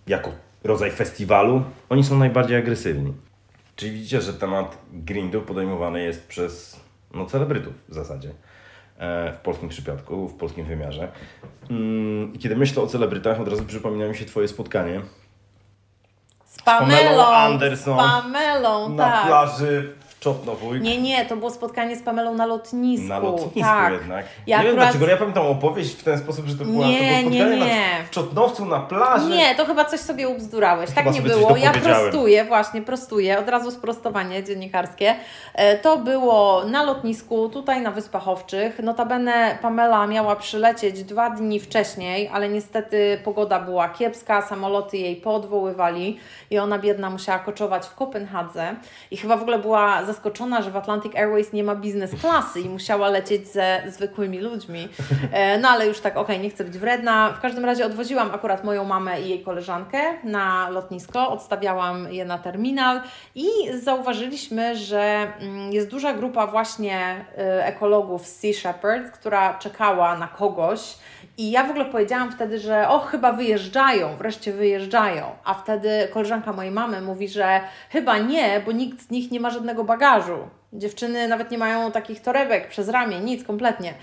jako 0.08 0.32
rodzaj 0.63 0.91
festiwalu. 0.91 1.63
Oni 1.89 2.04
są 2.04 2.17
najbardziej 2.17 2.58
agresywni. 2.58 3.13
Czyli 3.75 3.91
widzicie, 3.91 4.21
że 4.21 4.34
temat 4.34 4.78
grindu 4.93 5.41
podejmowany 5.41 6.04
jest 6.04 6.28
przez 6.28 6.80
no, 7.13 7.25
celebrytów 7.25 7.73
w 7.89 7.93
zasadzie. 7.93 8.30
e, 8.97 9.34
W 9.34 9.38
polskim 9.38 9.69
przypadku, 9.69 10.28
w 10.28 10.34
polskim 10.34 10.65
wymiarze. 10.65 11.08
Mm, 11.69 12.34
I 12.34 12.39
kiedy 12.39 12.56
myślę 12.56 12.84
o 12.84 12.88
celebrytach, 12.88 13.39
od 13.39 13.47
razu 13.47 13.63
przypomina 13.65 14.08
mi 14.08 14.15
się 14.17 14.25
Twoje 14.25 14.47
spotkanie 14.47 15.02
Z 16.45 16.62
Pamelą, 16.63 16.97
Pamelą 16.97 17.25
Anderson 17.25 17.99
z 17.99 18.02
Pamelą, 18.02 18.89
na 18.89 19.04
tak. 19.12 19.28
plaży 19.28 19.93
w 20.19 20.21
Czopnowójk. 20.21 20.82
Nie, 20.84 21.01
nie, 21.01 21.25
to 21.25 21.36
było 21.36 21.51
spotkanie 21.51 21.95
z 21.95 22.01
Pamelą 22.03 22.34
na 22.34 22.45
lotnisku. 22.45 23.08
Na 23.08 23.19
lotnisku 23.19 23.60
tak. 23.62 23.93
jednak. 23.93 24.25
Ja 24.47 24.58
nie 24.58 24.63
wiem 24.63 24.73
akurat- 24.73 24.86
dlaczego, 24.91 25.12
ja 25.12 25.17
pamiętam 25.17 25.47
opowieść 25.47 25.91
w 25.93 26.03
ten 26.03 26.19
sposób, 26.19 26.45
że 26.47 26.55
to, 26.55 26.65
była, 26.65 26.88
Nie, 26.88 26.99
to 26.99 27.03
było 27.03 27.19
spotkanie 27.21 27.60
nie, 27.60 27.65
nie. 27.65 27.86
W 28.05 28.10
Czotnowcu 28.10 28.65
na 28.65 28.79
plaży. 28.79 29.29
Nie, 29.29 29.55
to 29.55 29.65
chyba 29.65 29.86
coś 29.86 29.99
sobie 29.99 30.29
ubzdurałeś. 30.29 30.89
Tak 30.91 31.03
Chyba 31.03 31.15
nie 31.15 31.21
było. 31.21 31.58
Ja 31.58 31.71
prostuję, 31.71 32.45
właśnie 32.45 32.82
prostuję. 32.82 33.39
Od 33.39 33.49
razu 33.49 33.71
sprostowanie 33.71 34.43
dziennikarskie. 34.43 35.15
E, 35.53 35.77
To 35.77 35.97
było 35.97 36.63
na 36.65 36.84
lotnisku, 36.84 37.49
tutaj 37.49 37.82
na 37.82 37.91
Wyspach 37.91 38.27
Owczych. 38.27 38.79
Notabene 38.79 39.58
Pamela 39.62 40.08
miała 40.08 40.36
przylecieć 40.36 41.03
dwa 41.03 41.29
dni 41.29 41.60
wcześniej, 41.60 42.29
ale 42.34 42.49
niestety 42.49 43.19
pogoda 43.23 43.60
była 43.60 43.89
kiepska, 43.89 44.41
samoloty 44.41 44.97
jej 44.97 45.15
poodwoływali 45.15 46.19
i 46.51 46.58
ona 46.60 46.79
biedna 46.79 47.10
musiała 47.10 47.39
koczować 47.39 47.86
w 47.86 47.95
Kopenhadze. 47.95 48.75
I 49.12 49.17
chyba 49.17 49.38
w 49.38 49.41
ogóle 49.41 49.60
była 49.60 50.03
zaskoczona, 50.13 50.62
że 50.62 50.72
w 50.72 50.78
Atlantic 50.78 51.15
Airways 51.15 51.54
nie 51.54 51.63
ma 51.63 51.76
biznes 51.76 52.12
klasy 52.22 52.62
i 52.62 52.69
musiała 52.69 53.10
lecieć 53.10 53.48
ze 53.48 53.82
zwykłymi 53.88 54.39
ludźmi. 54.39 54.88
E, 55.34 55.58
No 55.58 55.69
ale 55.69 55.88
już 55.88 56.00
tak, 56.00 56.17
okej, 56.17 56.39
nie 56.39 56.50
chcę 56.50 56.63
być 56.63 56.78
wredna. 56.78 57.34
W 57.34 57.41
każdym 57.41 57.65
razie 57.65 57.86
odwoziłam 57.86 58.32
akurat 58.36 58.63
moją 58.63 58.84
mamę 58.84 59.22
i 59.22 59.30
jej 59.30 59.43
koleżankę 59.43 60.00
na 60.24 60.69
lotnisko, 60.69 61.30
odstawiałam 61.30 62.13
je 62.13 62.26
na 62.26 62.38
terminal 62.38 63.02
i 63.36 63.48
zauważyliśmy, 63.84 64.76
że 64.76 65.28
mm, 65.39 65.72
jest 65.74 65.89
duża 65.89 66.13
grupa 66.13 66.48
właśnie 66.48 67.26
y, 67.38 67.63
ekologów 67.63 68.28
z 68.28 68.36
Sea 68.39 68.54
Shepherd, 68.54 69.12
która 69.12 69.54
czekała 69.54 70.17
na 70.17 70.28
kogoś. 70.28 70.95
I 71.39 71.52
ja 71.52 71.63
w 71.63 71.69
ogóle 71.69 71.86
powiedziałam 71.86 72.32
wtedy, 72.32 72.60
że 72.60 72.89
o, 72.89 72.99
chyba 72.99 73.32
wyjeżdżają, 73.32 74.17
wreszcie 74.17 74.54
wyjeżdżają. 74.54 75.25
A 75.43 75.54
wtedy 75.54 76.08
koleżanka 76.13 76.54
mojej 76.54 76.71
mamy 76.71 77.02
mówi, 77.02 77.28
że 77.28 77.62
chyba 77.89 78.17
nie, 78.17 78.62
bo 78.65 78.71
nikt 78.71 79.02
z 79.02 79.10
nich 79.10 79.32
nie 79.32 79.39
ma 79.39 79.49
żadnego 79.49 79.84
bagażu. 79.84 80.38
Dziewczyny 80.73 81.28
nawet 81.28 81.52
nie 81.52 81.58
mają 81.58 81.91
takich 81.91 82.21
torebek 82.21 82.67
przez 82.67 82.89
ramię, 82.89 83.19
nic 83.19 83.43
kompletnie. 83.43 83.93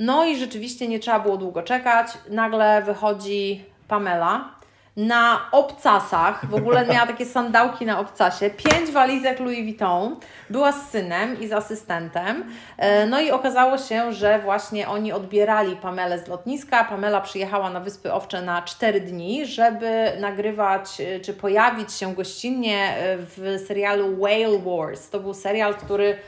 No 0.00 0.24
i 0.24 0.36
rzeczywiście 0.36 0.88
nie 0.88 0.98
trzeba 0.98 1.20
było 1.20 1.36
długo 1.36 1.62
czekać. 1.62 2.06
Nagle 2.30 2.82
wychodzi 2.82 3.64
Pamela 3.88 4.55
na 4.96 5.40
obcasach, 5.52 6.46
w 6.46 6.54
ogóle 6.54 6.86
miała 6.86 7.06
takie 7.06 7.26
sandałki 7.26 7.86
na 7.86 8.00
obcasie, 8.00 8.50
pięć 8.50 8.90
walizek 8.90 9.40
Louis 9.40 9.60
Vuitton, 9.60 10.16
była 10.50 10.72
z 10.72 10.90
synem 10.90 11.40
i 11.40 11.48
z 11.48 11.52
asystentem. 11.52 12.44
E, 12.78 13.06
no 13.06 13.20
i 13.20 13.30
okazało 13.30 13.78
się, 13.78 14.12
że 14.12 14.38
właśnie 14.38 14.88
oni 14.88 15.12
odbierali 15.12 15.76
Pamelę 15.76 16.18
z 16.18 16.28
lotniska. 16.28 16.84
Pamela 16.84 17.20
przyjechała 17.20 17.70
na 17.70 17.80
Wyspy 17.80 18.12
Owcze 18.12 18.42
na 18.42 18.62
cztery 18.62 19.00
dni, 19.00 19.46
żeby 19.46 20.12
nagrywać 20.20 21.00
e, 21.00 21.20
czy 21.20 21.34
pojawić 21.34 21.92
się 21.92 22.14
gościnnie 22.14 22.96
e, 22.96 23.16
w 23.18 23.64
serialu 23.66 24.16
Whale 24.16 24.58
Wars. 24.58 25.10
To 25.10 25.20
był 25.20 25.34
serial, 25.34 25.74
który 25.74 26.18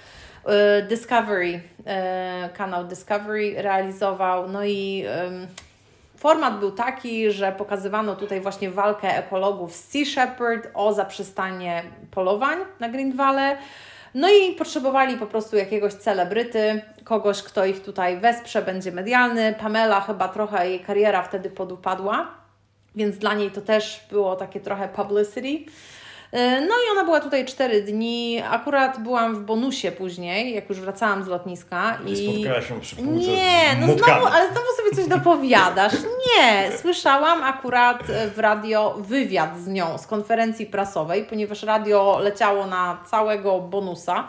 Discovery, 0.88 1.60
kanał 2.54 2.84
Discovery 2.84 3.62
realizował. 3.62 4.48
No 4.48 4.64
i 4.64 5.04
Format 6.18 6.58
był 6.58 6.70
taki, 6.70 7.30
że 7.30 7.52
pokazywano 7.52 8.16
tutaj 8.16 8.40
właśnie 8.40 8.70
walkę 8.70 9.16
ekologów 9.16 9.74
z 9.74 9.84
Sea 9.84 10.04
Shepherd 10.04 10.68
o 10.74 10.92
zaprzestanie 10.92 11.82
polowań 12.10 12.58
na 12.80 12.88
Green 12.88 13.16
Valley. 13.16 13.56
No 14.14 14.28
i 14.28 14.54
potrzebowali 14.54 15.16
po 15.16 15.26
prostu 15.26 15.56
jakiegoś 15.56 15.92
celebryty, 15.92 16.82
kogoś, 17.04 17.42
kto 17.42 17.64
ich 17.64 17.82
tutaj 17.82 18.20
wesprze, 18.20 18.62
będzie 18.62 18.92
medialny. 18.92 19.54
Pamela 19.60 20.00
chyba 20.00 20.28
trochę 20.28 20.68
jej 20.68 20.80
kariera 20.80 21.22
wtedy 21.22 21.50
podupadła, 21.50 22.34
więc 22.94 23.18
dla 23.18 23.34
niej 23.34 23.50
to 23.50 23.60
też 23.60 24.06
było 24.10 24.36
takie 24.36 24.60
trochę 24.60 24.88
publicity. 24.88 25.72
E, 26.32 26.60
no 26.60 26.66
i 26.66 26.90
ona 26.92 27.04
była 27.04 27.20
tutaj 27.20 27.44
4 27.44 27.82
dni. 27.82 28.42
Akurat 28.50 29.02
byłam 29.02 29.34
w 29.36 29.40
bonusie 29.40 29.92
później, 29.92 30.54
jak 30.54 30.68
już 30.68 30.80
wracałam 30.80 31.24
z 31.24 31.26
lotniska. 31.26 31.98
I, 32.06 32.12
i... 32.12 32.44
się 32.68 32.80
przy 32.80 33.02
Nie, 33.02 33.76
no 33.80 33.86
znowu, 33.86 34.26
ale 34.26 34.46
znowu 34.46 34.66
sobie 34.76 34.96
coś 34.96 35.06
dopowiadasz. 35.06 35.92
Nie, 35.92 36.78
słyszałam 36.78 37.42
akurat 37.42 38.02
w 38.34 38.38
radio 38.38 38.94
wywiad 38.98 39.58
z 39.58 39.66
nią 39.68 39.98
z 39.98 40.06
konferencji 40.06 40.66
prasowej, 40.66 41.24
ponieważ 41.24 41.62
radio 41.62 42.18
leciało 42.22 42.66
na 42.66 42.98
całego 43.10 43.60
bonusa. 43.60 44.24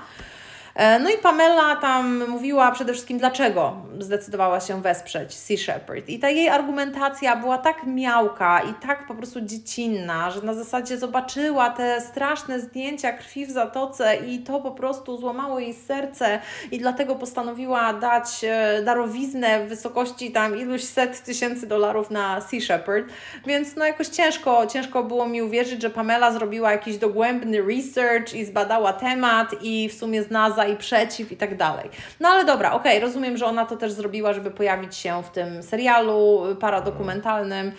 E, 0.76 1.00
no 1.00 1.10
i 1.10 1.18
Pamela 1.18 1.76
tam 1.76 2.30
mówiła 2.30 2.72
przede 2.72 2.94
wszystkim, 2.94 3.18
dlaczego 3.18 3.76
zdecydowała 4.00 4.60
się 4.60 4.82
wesprzeć 4.82 5.34
Sea 5.34 5.58
Shepherd. 5.58 6.10
I 6.10 6.20
ta 6.20 6.30
jej 6.30 6.50
argumentacja 6.50 7.36
była 7.36 7.58
tak 7.58 7.84
miałka 7.86 8.62
i 8.62 8.74
tak 8.74 9.08
po 9.08 9.16
prostu 9.16 9.42
dziecinna, 9.42 10.32
że 10.32 10.42
na 10.42 10.54
zasadzie 10.54 10.98
zobaczyła 10.98 11.70
te 11.70 12.02
straszne 12.02 12.60
zdjęcia 12.60 13.12
krwi 13.12 13.46
w 13.46 13.52
zatoce 13.52 14.16
i 14.16 14.40
to 14.40 14.60
po 14.60 14.72
prostu 14.72 15.18
złamało 15.18 15.60
jej 15.60 15.74
serce 15.74 16.40
i 16.72 16.80
dlatego 16.80 17.16
postanowiła 17.16 17.94
dać 17.94 18.44
e, 18.44 18.82
darowiznę 18.84 19.66
w 19.66 19.70
wysokości 19.70 20.32
tam 20.32 20.60
iluś 20.60 20.84
set 20.84 21.24
tysięcy 21.24 21.68
dolarów 21.68 22.12
na 22.12 22.42
Sea 22.42 22.60
Shepherd. 22.60 23.06
Więc 23.46 23.76
no 23.76 23.86
jakoś 23.86 24.08
ciężko, 24.08 24.68
ciężko 24.68 25.04
było 25.04 25.28
mi 25.28 25.42
uwierzyć, 25.42 25.82
że 25.82 25.90
Pamela 25.90 26.32
zrobiła 26.32 26.72
jakiś 26.72 26.98
dogłębny 26.98 27.62
research 27.62 28.34
i 28.34 28.46
zbadała 28.46 28.94
temat 28.94 29.56
i 29.62 29.90
w 29.90 29.94
sumie 29.94 30.24
zna 30.24 30.52
za 30.60 30.68
i 30.68 30.78
przeciw 30.78 31.32
i 31.32 31.38
tak 31.38 31.58
dalej. 31.58 31.90
No 32.20 32.30
ale 32.30 32.46
dobra, 32.46 32.72
okej, 32.72 32.98
okay, 32.98 33.08
rozumiem, 33.08 33.38
że 33.38 33.46
ona 33.46 33.66
to 33.66 33.78
też 33.78 33.92
zrobiła, 33.92 34.34
żeby 34.34 34.52
pojawić 34.52 34.96
się 34.96 35.24
w 35.24 35.30
tym 35.30 35.64
serialu 35.64 36.42
paradokumentalnym. 36.60 37.72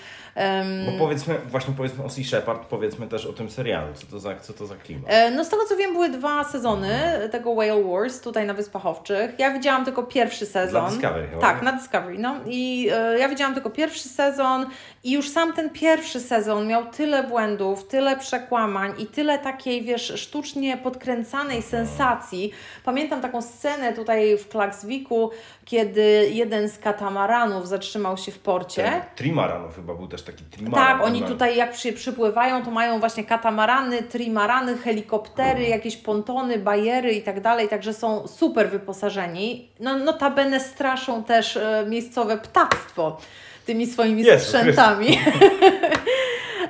Bo 0.87 0.99
powiedzmy, 0.99 1.35
właśnie 1.49 1.75
powiedzmy 1.77 2.05
o 2.05 2.11
Sea 2.11 2.25
Shepherd, 2.25 2.67
powiedzmy 2.67 3.07
też 3.07 3.27
o 3.27 3.33
tym 3.33 3.51
serialu, 3.51 3.95
co 3.95 4.07
to 4.07 4.21
za, 4.21 4.37
co 4.37 4.53
to 4.53 4.67
za 4.67 4.77
klimat? 4.77 5.05
E, 5.11 5.31
no 5.31 5.45
z 5.45 5.49
tego 5.49 5.65
co 5.65 5.77
wiem 5.77 5.93
były 5.93 6.09
dwa 6.09 6.45
sezony 6.45 6.89
tego 7.31 7.55
Whale 7.55 7.83
Wars 7.83 8.21
tutaj 8.21 8.47
na 8.47 8.55
Wyspach 8.55 8.87
Owczych. 8.87 9.31
Ja 9.39 9.51
widziałam 9.53 9.85
tylko 9.85 10.03
pierwszy 10.03 10.47
sezon. 10.47 10.85
Na 10.85 10.91
Discovery 10.91 11.29
chyba. 11.29 11.41
Tak, 11.41 11.63
na 11.63 11.73
Discovery, 11.73 12.19
no. 12.19 12.37
I 12.47 12.91
e, 12.93 13.19
ja 13.19 13.29
widziałam 13.29 13.55
tylko 13.55 13.71
pierwszy 13.71 14.09
sezon 14.09 14.67
i 15.05 15.13
już 15.13 15.29
sam 15.29 15.53
ten 15.53 15.71
pierwszy 15.71 16.21
sezon 16.21 16.67
miał 16.67 16.87
tyle 16.87 17.23
błędów, 17.25 17.87
tyle 17.87 18.17
przekłamań 18.17 18.93
i 18.99 19.07
tyle 19.07 19.39
takiej, 19.39 19.83
wiesz, 19.83 20.13
sztucznie 20.17 20.77
podkręcanej 20.77 21.63
sensacji. 21.63 22.53
Pamiętam 22.85 23.21
taką 23.21 23.43
scenę 23.43 23.93
tutaj 23.93 24.39
w 24.39 24.49
Klakswiku, 24.49 25.31
kiedy 25.71 26.31
jeden 26.33 26.69
z 26.69 26.79
katamaranów 26.79 27.69
zatrzymał 27.69 28.17
się 28.17 28.33
w 28.33 28.39
porcie. 28.39 28.83
Ten 28.83 29.03
trimaranów 29.17 29.77
chyba 29.77 29.95
był 29.95 30.09
też 30.09 30.23
taki 30.23 30.45
trimaran. 30.45 30.87
Tak, 30.87 31.07
oni 31.07 31.23
tutaj 31.23 31.57
jak 31.57 31.73
przy, 31.73 31.93
przypływają, 31.93 32.65
to 32.65 32.71
mają 32.71 33.01
właśnie 33.01 33.25
katamarany, 33.25 34.03
trimarany, 34.03 34.79
helikoptery, 34.79 35.63
jakieś 35.63 35.97
pontony, 35.97 36.59
bajery 36.59 37.13
i 37.13 37.23
tak 37.23 37.41
dalej, 37.41 37.69
także 37.69 37.95
są 37.95 38.29
super 38.29 38.71
wyposażeni. 38.71 39.69
No, 39.81 39.99
notabene 39.99 40.61
straszą 40.61 41.25
też 41.25 41.57
e, 41.57 41.85
miejscowe 41.89 42.39
ptactwo 42.39 43.19
tymi 43.67 43.87
swoimi 43.87 44.23
Jezu, 44.23 44.45
sprzętami. 44.45 45.19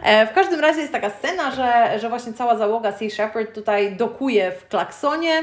E, 0.02 0.26
w 0.26 0.32
każdym 0.32 0.60
razie 0.60 0.80
jest 0.80 0.92
taka 0.92 1.10
scena, 1.10 1.50
że, 1.50 1.98
że 1.98 2.08
właśnie 2.08 2.32
cała 2.32 2.56
załoga 2.56 2.92
Sea 2.92 3.10
Shepherd 3.10 3.54
tutaj 3.54 3.96
dokuje 3.96 4.52
w 4.52 4.68
klaksonie. 4.68 5.42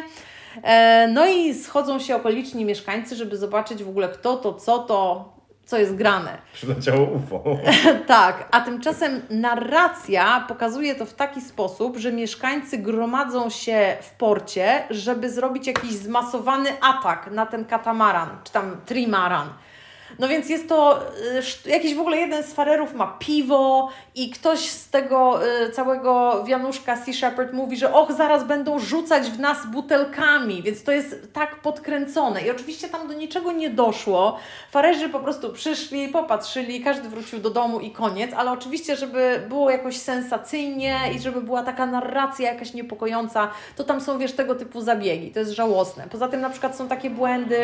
E, 0.64 1.08
no 1.08 1.26
i 1.26 1.54
schodzą 1.54 2.00
się 2.00 2.16
okoliczni 2.16 2.66
mieszkańcy, 2.66 3.16
żeby 3.16 3.38
zobaczyć 3.38 3.84
w 3.84 3.90
ogóle 3.90 4.10
kto 4.10 4.38
to, 4.38 4.54
co 4.54 4.80
to, 4.80 5.34
co 5.66 5.78
jest 5.78 5.96
grane. 5.96 6.38
Przyleciało 6.54 7.08
UFO. 7.08 7.44
tak, 8.08 8.48
a 8.52 8.62
tymczasem 8.62 9.22
narracja 9.30 10.46
pokazuje 10.48 10.96
to 10.96 11.06
w 11.06 11.14
taki 11.14 11.42
sposób, 11.42 11.98
że 11.98 12.12
mieszkańcy 12.12 12.78
gromadzą 12.78 13.50
się 13.50 13.98
w 14.02 14.12
porcie, 14.12 14.84
żeby 14.90 15.30
zrobić 15.30 15.68
jakiś 15.68 15.92
zmasowany 15.92 16.70
atak 16.82 17.32
na 17.32 17.46
ten 17.46 17.66
katamaran, 17.66 18.30
czy 18.44 18.52
tam 18.54 18.78
trimaran. 18.86 19.50
No 20.20 20.28
więc 20.28 20.50
jest 20.50 20.70
to 20.70 21.00
y, 21.66 21.70
jakiś 21.70 21.96
w 21.96 22.00
ogóle 22.00 22.18
jeden 22.18 22.44
z 22.44 22.54
farerów 22.54 22.94
ma 22.94 23.08
piwo 23.20 23.90
i 24.16 24.30
ktoś 24.30 24.60
z 24.60 24.90
tego 24.90 25.40
y, 25.66 25.72
całego 25.72 26.44
wianuszka 26.44 26.96
Sea 26.96 27.14
Shepherd 27.14 27.54
mówi, 27.54 27.78
że 27.78 27.94
och, 27.94 28.12
zaraz 28.12 28.44
będą 28.44 28.80
rzucać 28.80 29.30
w 29.30 29.40
nas 29.40 29.58
butelkami, 29.72 30.64
więc 30.64 30.84
to 30.84 30.92
jest 30.92 31.34
tak 31.34 31.62
podkręcone. 31.62 32.42
I 32.42 32.52
oczywiście 32.52 32.90
tam 32.90 33.08
do 33.08 33.14
niczego 33.14 33.52
nie 33.52 33.70
doszło. 33.70 34.38
Farerzy 34.72 35.10
po 35.10 35.20
prostu 35.20 35.54
przyszli, 35.54 36.08
popatrzyli, 36.08 36.82
każdy 36.82 37.10
wrócił 37.10 37.40
do 37.40 37.50
domu 37.50 37.80
i 37.80 37.92
koniec, 37.92 38.32
ale 38.38 38.52
oczywiście, 38.52 38.96
żeby 38.96 39.42
było 39.50 39.70
jakoś 39.70 39.98
sensacyjnie 39.98 41.00
i 41.16 41.20
żeby 41.20 41.42
była 41.42 41.64
taka 41.64 41.86
narracja 41.86 42.54
jakaś 42.54 42.74
niepokojąca, 42.74 43.50
to 43.76 43.84
tam 43.84 44.02
są, 44.02 44.18
wiesz, 44.18 44.32
tego 44.32 44.56
typu 44.56 44.82
zabiegi. 44.82 45.32
To 45.32 45.40
jest 45.40 45.52
żałosne. 45.52 46.08
Poza 46.12 46.28
tym 46.28 46.42
na 46.42 46.50
przykład 46.50 46.76
są 46.76 46.88
takie 46.88 47.10
błędy 47.10 47.60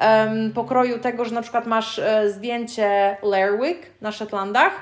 um, 0.00 0.52
pokroju 0.52 0.98
tego, 0.98 1.24
że 1.24 1.34
na 1.34 1.42
przykład 1.42 1.66
masz 1.66 1.91
masz 1.92 1.98
e, 1.98 2.30
zdjęcie 2.30 3.16
Lerwick 3.22 3.86
na 4.00 4.12
Shetlandach, 4.12 4.72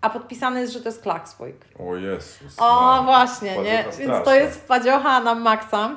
a 0.00 0.10
podpisane 0.10 0.60
jest, 0.60 0.72
że 0.72 0.80
to 0.80 0.88
jest 0.88 1.02
Klaksvik. 1.02 1.56
O 1.78 1.96
Jezus. 1.96 2.56
O, 2.58 3.02
właśnie, 3.04 3.58
nie? 3.58 3.84
Więc 3.98 4.24
to 4.24 4.34
jest 4.34 4.68
padziocha 4.68 5.20
na 5.20 5.34
maksa. 5.34 5.90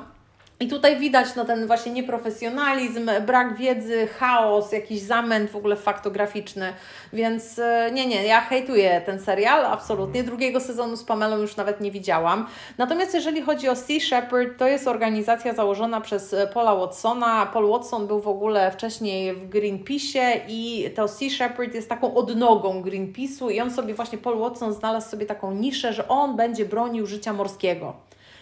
I 0.64 0.68
tutaj 0.68 0.96
widać 0.96 1.34
no, 1.36 1.44
ten 1.44 1.66
właśnie 1.66 1.92
nieprofesjonalizm, 1.92 3.10
brak 3.26 3.56
wiedzy, 3.56 4.06
chaos, 4.06 4.72
jakiś 4.72 5.00
zamęt 5.00 5.50
w 5.50 5.56
ogóle 5.56 5.76
faktograficzny, 5.76 6.72
więc 7.12 7.58
e, 7.58 7.90
nie, 7.92 8.06
nie, 8.06 8.24
ja 8.24 8.40
hejtuję 8.40 9.02
ten 9.06 9.20
serial, 9.20 9.64
absolutnie. 9.64 10.22
Drugiego 10.22 10.60
sezonu 10.60 10.96
z 10.96 11.04
Pamelą 11.04 11.38
już 11.38 11.56
nawet 11.56 11.80
nie 11.80 11.90
widziałam. 11.90 12.46
Natomiast 12.78 13.14
jeżeli 13.14 13.42
chodzi 13.42 13.68
o 13.68 13.76
Sea 13.76 14.00
Shepherd, 14.00 14.58
to 14.58 14.66
jest 14.66 14.88
organizacja 14.88 15.54
założona 15.54 16.00
przez 16.00 16.34
e, 16.34 16.46
Paula 16.46 16.74
Watsona. 16.74 17.46
Paul 17.46 17.70
Watson 17.70 18.06
był 18.06 18.20
w 18.20 18.28
ogóle 18.28 18.70
wcześniej 18.70 19.34
w 19.34 19.50
Greenpeace'ie 19.50 20.40
i 20.48 20.90
to 20.96 21.08
Sea 21.08 21.30
Shepherd 21.30 21.74
jest 21.74 21.88
taką 21.88 22.14
odnogą 22.14 22.82
Greenpeace'u 22.82 23.52
i 23.52 23.60
on 23.60 23.70
sobie 23.70 23.94
właśnie, 23.94 24.18
Paul 24.18 24.38
Watson 24.38 24.72
znalazł 24.72 25.10
sobie 25.10 25.26
taką 25.26 25.52
niszę, 25.52 25.92
że 25.92 26.08
on 26.08 26.36
będzie 26.36 26.64
bronił 26.64 27.06
życia 27.06 27.32
morskiego 27.32 27.94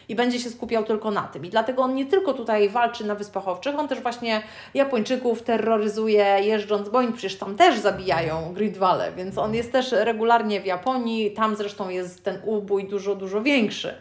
i 0.08 0.14
będzie 0.14 0.40
się 0.40 0.50
skupiał 0.50 0.84
tylko 0.84 1.10
na 1.10 1.22
tym. 1.22 1.44
I 1.44 1.50
dlatego 1.50 1.82
on 1.82 1.94
nie 1.94 2.06
tylko 2.06 2.34
tutaj 2.34 2.68
walczy 2.68 3.06
na 3.06 3.14
Wyspach 3.14 3.48
Owczych, 3.48 3.78
on 3.78 3.88
też 3.88 4.00
właśnie 4.00 4.42
Japończyków 4.74 5.42
terroryzuje 5.42 6.36
jeżdżąc, 6.40 6.88
bo 6.88 6.98
oni 6.98 7.12
przecież 7.12 7.38
tam 7.38 7.56
też 7.56 7.78
zabijają 7.78 8.54
Valley, 8.78 9.14
więc 9.16 9.38
on 9.38 9.54
jest 9.54 9.72
też 9.72 9.92
regularnie 9.92 10.60
w 10.60 10.66
Japonii, 10.66 11.30
tam 11.30 11.56
zresztą 11.56 11.88
jest 11.88 12.24
ten 12.24 12.38
ubój 12.44 12.88
dużo, 12.88 13.14
dużo 13.14 13.42
większy. 13.42 13.94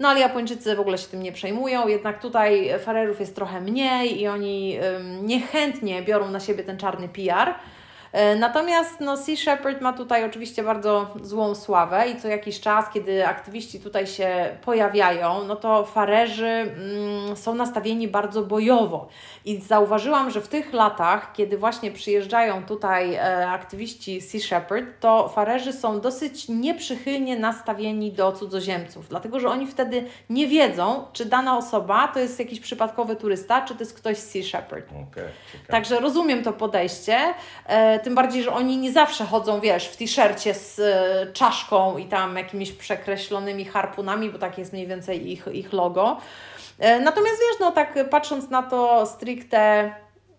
No 0.00 0.08
ale 0.08 0.20
Japończycy 0.20 0.76
w 0.76 0.80
ogóle 0.80 0.98
się 0.98 1.06
tym 1.06 1.22
nie 1.22 1.32
przejmują, 1.32 1.88
jednak 1.88 2.22
tutaj 2.22 2.70
farerów 2.78 3.20
jest 3.20 3.34
trochę 3.34 3.60
mniej 3.60 4.20
i 4.20 4.28
oni 4.28 4.78
niechętnie 5.22 6.02
biorą 6.02 6.30
na 6.30 6.40
siebie 6.40 6.64
ten 6.64 6.78
czarny 6.78 7.08
PR. 7.08 7.54
E, 8.12 8.36
natomiast 8.36 9.00
no, 9.00 9.16
Sea 9.16 9.36
Shepherd 9.36 9.80
ma 9.80 9.92
tutaj 9.92 10.24
oczywiście 10.24 10.62
bardzo 10.62 11.06
złą 11.22 11.54
sławę 11.54 12.08
i 12.08 12.20
co 12.20 12.28
jakiś 12.28 12.60
czas, 12.60 12.84
kiedy 12.94 13.26
aktywiści 13.26 13.80
tutaj 13.80 14.06
się 14.06 14.56
pojawiają, 14.64 15.44
no 15.44 15.56
to 15.56 15.84
farerzy 15.84 16.46
mm, 16.46 17.36
są 17.36 17.54
nastawieni 17.54 18.08
bardzo 18.08 18.42
bojowo. 18.42 19.08
I 19.44 19.60
zauważyłam, 19.60 20.30
że 20.30 20.40
w 20.40 20.48
tych 20.48 20.72
latach, 20.72 21.32
kiedy 21.32 21.58
właśnie 21.58 21.90
przyjeżdżają 21.90 22.64
tutaj 22.64 23.14
e, 23.14 23.48
aktywiści 23.50 24.20
Sea 24.20 24.40
Shepherd, 24.40 25.00
to 25.00 25.28
farerzy 25.28 25.72
są 25.72 26.00
dosyć 26.00 26.48
nieprzychylnie 26.48 27.38
nastawieni 27.38 28.12
do 28.12 28.32
cudzoziemców, 28.32 29.08
dlatego 29.08 29.40
że 29.40 29.48
oni 29.48 29.66
wtedy 29.66 30.04
nie 30.30 30.46
wiedzą, 30.46 31.04
czy 31.12 31.24
dana 31.24 31.58
osoba 31.58 32.08
to 32.08 32.20
jest 32.20 32.38
jakiś 32.38 32.60
przypadkowy 32.60 33.16
turysta, 33.16 33.62
czy 33.62 33.74
to 33.74 33.80
jest 33.80 33.94
ktoś 33.94 34.16
z 34.16 34.30
Sea 34.30 34.42
Shepherd. 34.42 34.86
Okay, 34.86 35.28
Także 35.68 36.00
rozumiem 36.00 36.42
to 36.42 36.52
podejście. 36.52 37.18
E, 37.66 37.97
E, 37.97 37.97
tym 37.98 38.14
bardziej, 38.14 38.42
że 38.42 38.52
oni 38.52 38.76
nie 38.76 38.92
zawsze 38.92 39.24
chodzą, 39.24 39.60
wiesz, 39.60 39.88
w 39.88 39.96
t-shircie 39.96 40.54
z 40.54 40.78
e, 40.78 41.32
czaszką 41.32 41.98
i 41.98 42.04
tam 42.04 42.36
jakimiś 42.36 42.72
przekreślonymi 42.72 43.64
harpunami, 43.64 44.30
bo 44.30 44.38
tak 44.38 44.58
jest 44.58 44.72
mniej 44.72 44.86
więcej 44.86 45.30
ich, 45.30 45.46
ich 45.52 45.72
logo. 45.72 46.16
E, 46.78 47.00
natomiast 47.00 47.36
wiesz, 47.40 47.60
no 47.60 47.72
tak 47.72 48.08
patrząc 48.10 48.50
na 48.50 48.62
to 48.62 49.06
stricte 49.06 49.92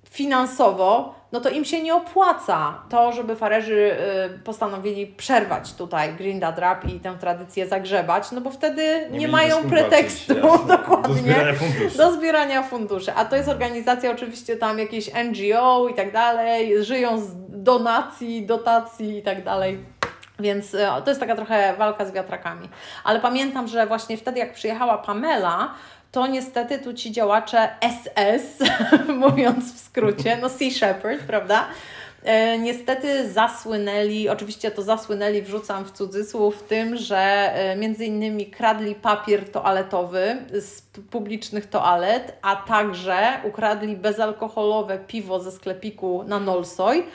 finansowo, 0.09 1.15
no 1.31 1.39
to 1.39 1.49
im 1.49 1.65
się 1.65 1.83
nie 1.83 1.95
opłaca 1.95 2.81
to, 2.89 3.11
żeby 3.11 3.35
farerzy 3.35 3.97
y, 4.35 4.39
postanowili 4.39 5.07
przerwać 5.07 5.73
tutaj 5.73 6.13
Green 6.13 6.39
Dad 6.39 6.59
Rap 6.59 6.85
i 6.85 6.99
tę 6.99 7.15
tradycję 7.19 7.67
zagrzebać, 7.67 8.31
no 8.31 8.41
bo 8.41 8.49
wtedy 8.51 9.07
nie, 9.11 9.19
mieli 9.19 9.31
mają 9.31 9.69
pretekstu 9.69 10.33
jasne. 10.33 10.67
dokładnie 10.77 11.15
Do 11.15 11.21
zbierania 11.21 11.53
funduszy. 11.53 11.97
do 11.97 12.11
zbierania 12.11 12.63
funduszy. 12.63 13.13
A 13.13 13.25
to 13.25 13.35
jest 13.35 13.49
organizacja 13.49 14.11
oczywiście 14.11 14.55
tam 14.55 14.79
jakieś 14.79 15.09
NGO 15.13 15.87
i 15.89 15.93
tak 15.93 16.11
dalej, 16.13 16.83
żyją 16.83 17.19
z 17.19 17.27
donacji, 17.49 18.45
dotacji 18.45 19.17
i 19.17 19.21
tak 19.21 19.43
dalej. 19.43 19.85
Więc 20.39 20.75
e, 20.75 21.01
to 21.03 21.11
jest 21.11 21.19
taka 21.19 21.35
trochę 21.35 21.73
walka 21.77 22.05
z 22.05 22.11
wiatrakami. 22.11 22.69
Ale 23.03 23.19
pamiętam, 23.19 23.67
że 23.67 23.87
właśnie 23.87 24.17
wtedy 24.17 24.39
jak 24.39 24.53
przyjechała 24.53 24.97
Pamela, 24.97 25.73
to 26.11 26.27
niestety 26.27 26.79
tu 26.79 26.93
ci 26.93 27.11
działacze 27.11 27.69
SS, 27.81 28.63
mówiąc 29.23 29.73
w 29.73 29.79
skrócie, 29.79 30.37
no 30.41 30.49
Sea 30.49 30.71
Shepherd, 30.71 31.23
prawda? 31.23 31.67
E, 32.23 32.57
niestety 32.57 33.31
zasłynęli, 33.31 34.29
oczywiście 34.29 34.71
to 34.71 34.81
zasłynęli, 34.81 35.41
wrzucam 35.41 35.85
w 35.85 35.91
cudzysłów, 35.91 36.63
tym, 36.63 36.97
że 36.97 37.17
e, 37.17 37.75
między 37.75 38.05
innymi 38.05 38.45
kradli 38.45 38.95
papier 38.95 39.51
toaletowy 39.51 40.37
z 40.53 40.81
publicznych 41.11 41.65
toalet, 41.65 42.37
a 42.41 42.55
także 42.55 43.39
ukradli 43.43 43.97
bezalkoholowe 43.97 44.97
piwo 44.97 45.39
ze 45.39 45.51
sklepiku 45.51 46.23
na 46.23 46.39
Nolsoj 46.39 47.05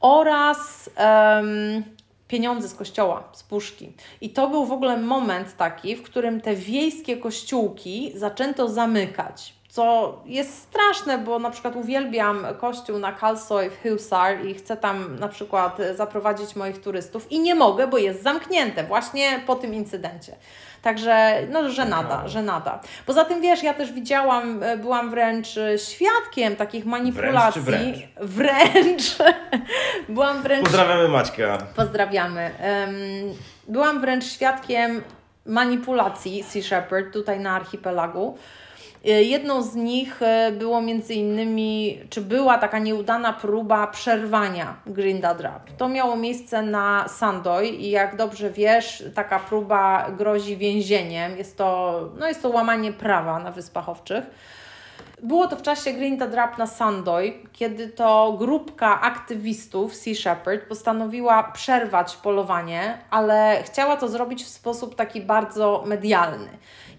oraz 0.00 0.90
em, 0.96 1.84
pieniądze 2.32 2.68
z 2.68 2.74
kościoła, 2.74 3.28
z 3.32 3.42
puszki. 3.42 3.92
I 4.20 4.30
to 4.30 4.48
był 4.48 4.64
w 4.66 4.72
ogóle 4.72 4.96
moment 4.96 5.56
taki, 5.56 5.96
w 5.96 6.02
którym 6.02 6.40
te 6.40 6.56
wiejskie 6.56 7.16
kościółki 7.16 8.12
zaczęto 8.14 8.68
zamykać. 8.68 9.54
Co 9.68 10.18
jest 10.26 10.58
straszne, 10.58 11.18
bo 11.18 11.38
na 11.38 11.50
przykład 11.50 11.76
uwielbiam 11.76 12.46
kościół 12.60 12.98
na 12.98 13.12
Kalsoy 13.12 13.70
w 13.70 13.74
Hillsar 13.74 14.46
i 14.46 14.54
chcę 14.54 14.76
tam 14.76 15.18
na 15.18 15.28
przykład 15.28 15.78
zaprowadzić 15.96 16.56
moich 16.56 16.80
turystów 16.80 17.32
i 17.32 17.40
nie 17.40 17.54
mogę, 17.54 17.86
bo 17.86 17.98
jest 17.98 18.22
zamknięte 18.22 18.84
właśnie 18.84 19.42
po 19.46 19.54
tym 19.54 19.74
incydencie. 19.74 20.36
Także 20.82 21.38
no 21.50 21.70
żenada, 21.70 22.08
Ciekawe. 22.08 22.28
żenada. 22.28 22.80
Poza 23.06 23.24
tym 23.24 23.40
wiesz, 23.40 23.62
ja 23.62 23.74
też 23.74 23.92
widziałam, 23.92 24.62
e, 24.62 24.76
byłam 24.76 25.10
wręcz 25.10 25.56
e, 25.56 25.78
świadkiem 25.78 26.56
takich 26.56 26.84
manipulacji. 26.86 27.62
wręcz? 27.62 27.96
Wręcz. 28.20 29.16
byłam 30.08 30.42
wręcz 30.42 30.64
Pozdrawiamy 30.64 31.08
Maćka. 31.08 31.58
Pozdrawiamy. 31.76 32.50
Byłam 33.68 34.00
wręcz 34.00 34.24
świadkiem 34.24 35.02
manipulacji 35.46 36.42
Sea 36.42 36.62
Shepherd 36.62 37.12
tutaj 37.12 37.40
na 37.40 37.56
archipelagu. 37.56 38.38
Y, 39.06 39.24
Jedną 39.24 39.62
z 39.62 39.74
nich 39.74 40.22
y, 40.22 40.52
było 40.52 40.82
między 40.82 41.14
innymi, 41.14 42.00
czy 42.10 42.20
była 42.20 42.58
taka 42.58 42.78
nieudana 42.78 43.32
próba 43.32 43.86
przerwania 43.86 44.76
Green 44.86 45.20
Dad 45.20 45.40
Rap. 45.40 45.70
To 45.76 45.88
miało 45.88 46.16
miejsce 46.16 46.62
na 46.62 47.08
Sandoy 47.08 47.68
i 47.68 47.90
jak 47.90 48.16
dobrze 48.16 48.50
wiesz, 48.50 49.04
taka 49.14 49.38
próba 49.38 50.10
grozi 50.10 50.56
więzieniem. 50.56 51.36
Jest 51.36 51.58
to, 51.58 52.00
no 52.18 52.28
jest 52.28 52.42
to 52.42 52.48
łamanie 52.48 52.92
prawa 52.92 53.38
na 53.38 53.52
Wyspach 53.52 53.88
Owczych. 53.88 54.24
Było 55.22 55.46
to 55.48 55.56
w 55.56 55.62
czasie 55.62 55.92
Green 55.92 56.16
Dad 56.16 56.34
Rap 56.34 56.58
na 56.58 56.66
Sandoy, 56.66 57.32
kiedy 57.52 57.88
to 57.88 58.36
grupka 58.38 59.00
aktywistów 59.00 59.94
Sea 59.94 60.14
Shepherd 60.14 60.68
postanowiła 60.68 61.42
przerwać 61.42 62.16
polowanie, 62.16 62.98
ale 63.10 63.62
chciała 63.64 63.96
to 63.96 64.08
zrobić 64.08 64.44
w 64.44 64.48
sposób 64.48 64.94
taki 64.94 65.20
bardzo 65.20 65.84
medialny. 65.86 66.48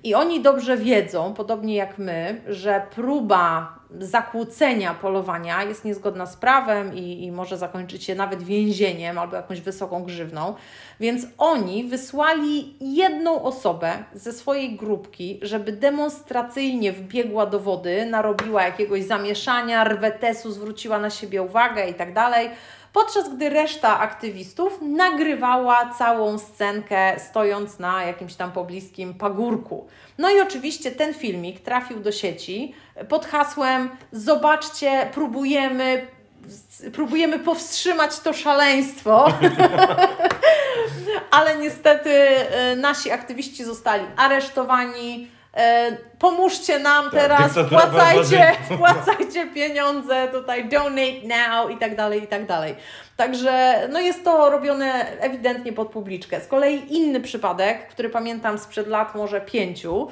I 0.03 0.15
oni 0.15 0.41
dobrze 0.41 0.77
wiedzą, 0.77 1.33
podobnie 1.33 1.75
jak 1.75 1.97
my, 1.97 2.41
że 2.47 2.88
próba 2.95 3.75
zakłócenia 3.99 4.93
polowania 4.93 5.63
jest 5.63 5.86
niezgodna 5.86 6.25
z 6.25 6.38
prawem 6.38 6.95
i, 6.95 7.23
i 7.23 7.32
może 7.32 7.58
zakończyć 7.58 8.03
się 8.03 8.15
nawet 8.15 8.43
więzieniem 8.43 9.17
albo 9.17 9.36
jakąś 9.36 9.62
wysoką 9.62 10.03
grzywną. 10.03 10.56
Więc 10.99 11.25
oni 11.38 11.84
wysłali 11.84 12.73
jedną 12.82 13.43
osobę 13.43 13.93
ze 14.13 14.34
swojej 14.34 14.75
grupki, 14.75 15.39
żeby 15.41 15.71
demonstracyjnie 15.71 16.91
wbiegła 16.91 17.45
do 17.45 17.60
wody, 17.60 18.06
narobiła 18.06 18.63
jakiegoś 18.63 19.03
zamieszania, 19.03 19.84
rwetesu, 19.84 20.51
zwróciła 20.51 20.99
na 20.99 21.10
siebie 21.10 21.41
uwagę 21.41 21.89
i 21.89 21.93
tak 21.93 22.13
dalej. 22.13 22.49
Podczas 22.93 23.36
gdy 23.36 23.49
reszta 23.49 23.99
aktywistów 23.99 24.79
nagrywała 24.82 25.93
całą 25.97 26.38
scenkę 26.38 27.19
stojąc 27.19 27.79
na 27.79 28.03
jakimś 28.03 28.36
tam 28.36 28.51
pobliskim 28.51 29.13
pagórku. 29.13 29.88
No 30.17 30.29
i 30.29 30.41
oczywiście 30.41 30.91
ten 30.91 31.13
filmik 31.13 31.60
trafił 31.60 31.99
do 31.99 32.12
sieci 32.12 32.73
pod 33.10 33.25
hasłem 33.25 33.89
Zobaczcie, 34.12 35.10
próbujemy, 35.13 36.08
próbujemy 36.93 37.39
powstrzymać 37.39 38.19
to 38.19 38.34
szaleństwo. 38.34 39.27
Ale 41.32 41.58
niestety 41.58 42.10
e, 42.12 42.75
nasi 42.75 43.12
aktywiści 43.12 43.63
zostali 43.63 44.06
aresztowani. 44.17 45.32
E, 45.58 45.97
pomóżcie 46.19 46.79
nam 46.79 47.03
Tak, 47.03 47.13
teraz, 47.13 47.53
barbarzyńców. 47.56 48.75
wpłacajcie 48.75 49.45
pieniądze, 49.56 50.27
tutaj 50.32 50.69
donate 50.69 51.27
now 51.27 51.71
i 51.71 51.77
tak 51.77 51.95
dalej, 51.95 52.23
i 52.23 52.27
tak 52.27 52.45
dalej. 52.45 52.75
Także 53.17 53.82
no 53.91 53.99
jest 53.99 54.23
to 54.23 54.49
robione 54.49 55.17
ewidentnie 55.19 55.73
pod 55.73 55.89
publiczkę. 55.89 56.41
Z 56.41 56.47
kolei 56.47 56.95
inny 56.97 57.21
przypadek, 57.21 57.88
który 57.88 58.10
pamiętam 58.10 58.58
sprzed 58.58 58.88
lat, 58.88 59.15
może 59.15 59.41
pięciu, 59.41 60.08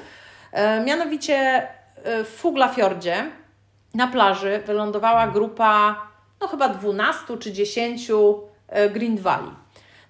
e, 0.52 0.80
mianowicie 0.80 1.66
w 2.04 2.28
Fuglafjordzie 2.36 3.30
na 3.94 4.06
plaży 4.06 4.62
wylądowała 4.66 5.26
grupa, 5.26 6.06
no 6.40 6.48
chyba 6.48 6.68
12 6.68 7.38
czy 7.38 7.52
10 7.52 8.10
e, 8.68 8.90
Green 8.90 9.18
Valley. 9.18 9.62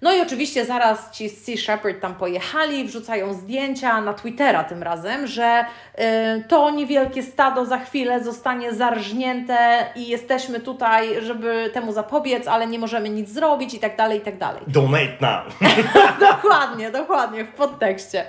No 0.03 0.13
i 0.13 0.21
oczywiście 0.21 0.65
zaraz 0.65 1.11
ci 1.11 1.29
z 1.29 1.45
Sea 1.45 1.57
Shepherd 1.57 2.01
tam 2.01 2.15
pojechali, 2.15 2.85
wrzucają 2.85 3.33
zdjęcia 3.33 4.01
na 4.01 4.13
Twittera 4.13 4.63
tym 4.63 4.83
razem, 4.83 5.27
że 5.27 5.65
y, 5.99 6.03
to 6.47 6.71
niewielkie 6.71 7.23
stado 7.23 7.65
za 7.65 7.77
chwilę 7.77 8.23
zostanie 8.23 8.73
zarżnięte 8.73 9.85
i 9.95 10.07
jesteśmy 10.07 10.59
tutaj, 10.59 11.21
żeby 11.21 11.69
temu 11.73 11.91
zapobiec, 11.91 12.47
ale 12.47 12.67
nie 12.67 12.79
możemy 12.79 13.09
nic 13.09 13.29
zrobić 13.29 13.73
i 13.73 13.79
tak 13.79 13.97
dalej, 13.97 14.19
i 14.19 14.21
tak 14.21 14.37
dalej. 14.37 14.61
Donate 14.67 15.17
now. 15.21 15.59
dokładnie, 16.31 16.91
dokładnie, 16.91 17.45
w 17.45 17.53
podtekście. 17.53 18.25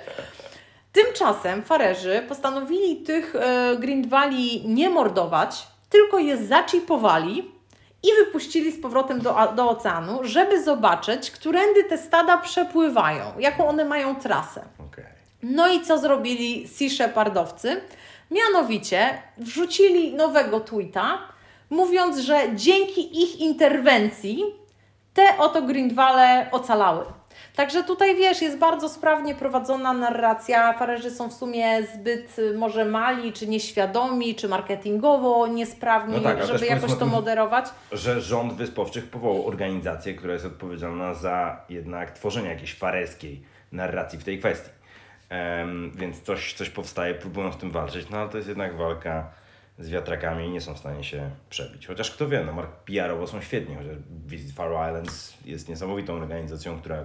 Tymczasem 0.95 1.63
farerzy 1.63 2.23
postanowili 2.27 2.97
tych 2.97 3.35
e, 3.35 4.07
Valley 4.07 4.61
nie 4.65 4.89
mordować, 4.89 5.67
tylko 5.89 6.19
je 6.19 6.37
zaczipowali 6.37 7.51
i 8.03 8.07
wypuścili 8.25 8.71
z 8.71 8.81
powrotem 8.81 9.21
do, 9.21 9.35
do 9.55 9.69
oceanu, 9.69 10.19
żeby 10.23 10.63
zobaczyć, 10.63 11.31
którędy 11.31 11.83
te 11.83 11.97
stada 11.97 12.37
przepływają, 12.37 13.25
jaką 13.39 13.67
one 13.67 13.85
mają 13.85 14.15
trasę. 14.15 14.61
Okej. 14.89 15.05
No 15.43 15.73
i 15.73 15.81
co 15.81 15.97
zrobili 15.97 16.67
Sea 16.67 16.89
Shepherdowcy? 16.89 17.81
Mianowicie 18.31 19.21
wrzucili 19.37 20.13
nowego 20.13 20.59
tweeta, 20.59 21.19
mówiąc, 21.69 22.17
że 22.17 22.41
dzięki 22.53 23.23
ich 23.23 23.39
interwencji 23.39 24.45
te 25.13 25.37
oto 25.37 25.61
Grindwale 25.61 26.47
ocalały. 26.51 27.05
Także 27.55 27.83
tutaj 27.83 28.15
wiesz, 28.15 28.41
jest 28.41 28.57
bardzo 28.57 28.89
sprawnie 28.89 29.35
prowadzona 29.35 29.93
narracja. 29.93 30.73
Farerzy 30.73 31.11
są 31.11 31.29
w 31.29 31.33
sumie 31.33 31.87
zbyt 31.95 32.39
y, 32.39 32.57
może 32.57 32.85
mali, 32.85 33.33
czy 33.33 33.47
nieświadomi, 33.47 34.35
czy 34.35 34.47
marketingowo 34.47 35.47
niesprawni, 35.47 36.15
No 36.15 36.23
tak, 36.23 36.45
żeby 36.45 36.65
jakoś 36.65 36.95
to 36.95 37.05
moderować. 37.05 37.65
Że 37.91 38.21
rząd 38.21 38.53
Wyspowczych 38.53 39.09
powołał 39.09 39.47
organizację, 39.47 40.13
która 40.13 40.33
jest 40.33 40.45
odpowiedzialna 40.45 41.13
za 41.13 41.61
jednak 41.69 42.11
tworzenie 42.11 42.49
jakiejś 42.49 42.75
fareskiej 42.75 43.41
narracji 43.71 44.19
w 44.19 44.23
tej 44.23 44.39
kwestii. 44.39 44.69
Em, 45.29 45.91
więc 45.95 46.21
coś, 46.21 46.53
coś 46.53 46.69
powstaje, 46.69 47.13
próbują 47.13 47.53
z 47.53 47.57
tym 47.57 47.71
walczyć, 47.71 48.09
no 48.09 48.17
ale 48.17 48.29
to 48.29 48.37
jest 48.37 48.49
jednak 48.49 48.77
walka 48.77 49.29
z 49.79 49.89
wiatrakami 49.89 50.49
nie 50.49 50.61
są 50.61 50.73
w 50.73 50.77
stanie 50.79 51.03
się 51.03 51.29
przebić. 51.49 51.87
Chociaż 51.87 52.11
kto 52.11 52.27
wie, 52.27 52.43
no 52.45 52.53
mark 52.53 52.71
PR-owo 52.85 53.27
są 53.27 53.41
świetni, 53.41 53.75
chociaż 53.75 53.95
Visit 54.25 54.55
Faroe 54.55 54.87
Islands 54.89 55.33
jest 55.45 55.69
niesamowitą 55.69 56.13
organizacją, 56.13 56.79
która 56.79 56.97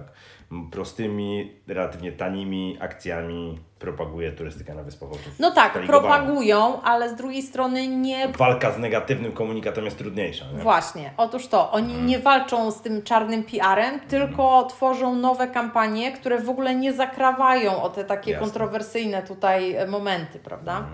prostymi, 0.71 1.51
relatywnie 1.67 2.11
tanimi 2.11 2.77
akcjami 2.81 3.59
propaguje 3.79 4.31
turystykę 4.31 4.73
na 4.75 4.83
Wyspach 4.83 5.11
Owczych. 5.11 5.33
No 5.39 5.51
tak, 5.51 5.73
propagują, 5.87 6.81
ale 6.81 7.09
z 7.09 7.15
drugiej 7.15 7.41
strony 7.41 7.87
nie 7.87 8.27
Walka 8.27 8.71
z 8.71 8.77
negatywnym 8.77 9.31
komunikatem 9.31 9.85
jest 9.85 9.97
trudniejsza. 9.97 10.45
Nie? 10.51 10.59
Właśnie, 10.63 11.13
otóż 11.17 11.47
to, 11.47 11.71
oni 11.71 11.89
Mhm. 11.89 12.05
nie 12.05 12.19
walczą 12.19 12.71
z 12.71 12.81
tym 12.81 13.01
czarnym 13.03 13.43
PR-em, 13.43 13.99
tylko 13.99 14.63
tworzą 14.69 15.15
nowe 15.15 15.47
kampanie, 15.47 16.11
które 16.11 16.39
w 16.39 16.49
ogóle 16.49 16.75
nie 16.75 16.93
zakrawają 16.93 17.83
o 17.83 17.89
te 17.89 18.03
takie 18.03 18.31
Jasne. 18.31 18.45
kontrowersyjne 18.45 19.23
tutaj 19.23 19.75
momenty, 19.87 20.39
prawda? 20.39 20.87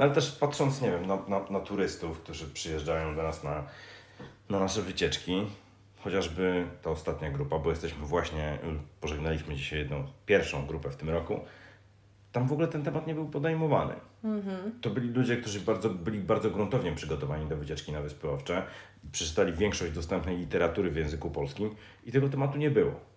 No 0.00 0.06
ale 0.06 0.14
też 0.14 0.32
patrząc, 0.32 0.82
nie 0.82 0.90
wiem, 0.90 1.06
na, 1.06 1.16
na, 1.28 1.50
na 1.50 1.60
turystów, 1.60 2.20
którzy 2.20 2.46
przyjeżdżają 2.46 3.16
do 3.16 3.22
nas 3.22 3.44
na 3.44 3.64
na 4.50 4.60
nasze 4.60 4.82
wycieczki, 4.82 5.46
chociażby 5.98 6.66
ta 6.82 6.90
ostatnia 6.90 7.30
grupa, 7.30 7.58
bo 7.58 7.70
jesteśmy 7.70 8.06
właśnie, 8.06 8.58
pożegnaliśmy 9.00 9.56
dzisiaj 9.56 9.78
jedną, 9.78 10.04
pierwszą 10.26 10.66
grupę 10.66 10.90
w 10.90 10.96
tym 10.96 11.10
roku, 11.10 11.40
tam 12.32 12.48
w 12.48 12.52
ogóle 12.52 12.68
ten 12.68 12.82
temat 12.82 13.06
nie 13.06 13.14
był 13.14 13.28
podejmowany. 13.28 13.94
To 14.80 14.90
byli 14.90 15.08
ludzie, 15.08 15.36
którzy 15.36 15.60
bardzo, 15.60 15.90
byli 15.90 16.18
bardzo 16.18 16.50
gruntownie 16.50 16.92
przygotowani 16.92 17.48
do 17.48 17.56
wycieczki 17.56 17.92
na 17.92 18.00
Wyspy 18.00 18.30
Owcze, 18.30 18.62
przeczytali 19.12 19.52
większość 19.52 19.92
dostępnej 19.92 20.36
literatury 20.36 20.90
w 20.90 20.96
języku 20.96 21.30
polskim 21.30 21.74
i 22.04 22.12
tego 22.12 22.28
tematu 22.28 22.58
nie 22.58 22.70
było. 22.70 23.09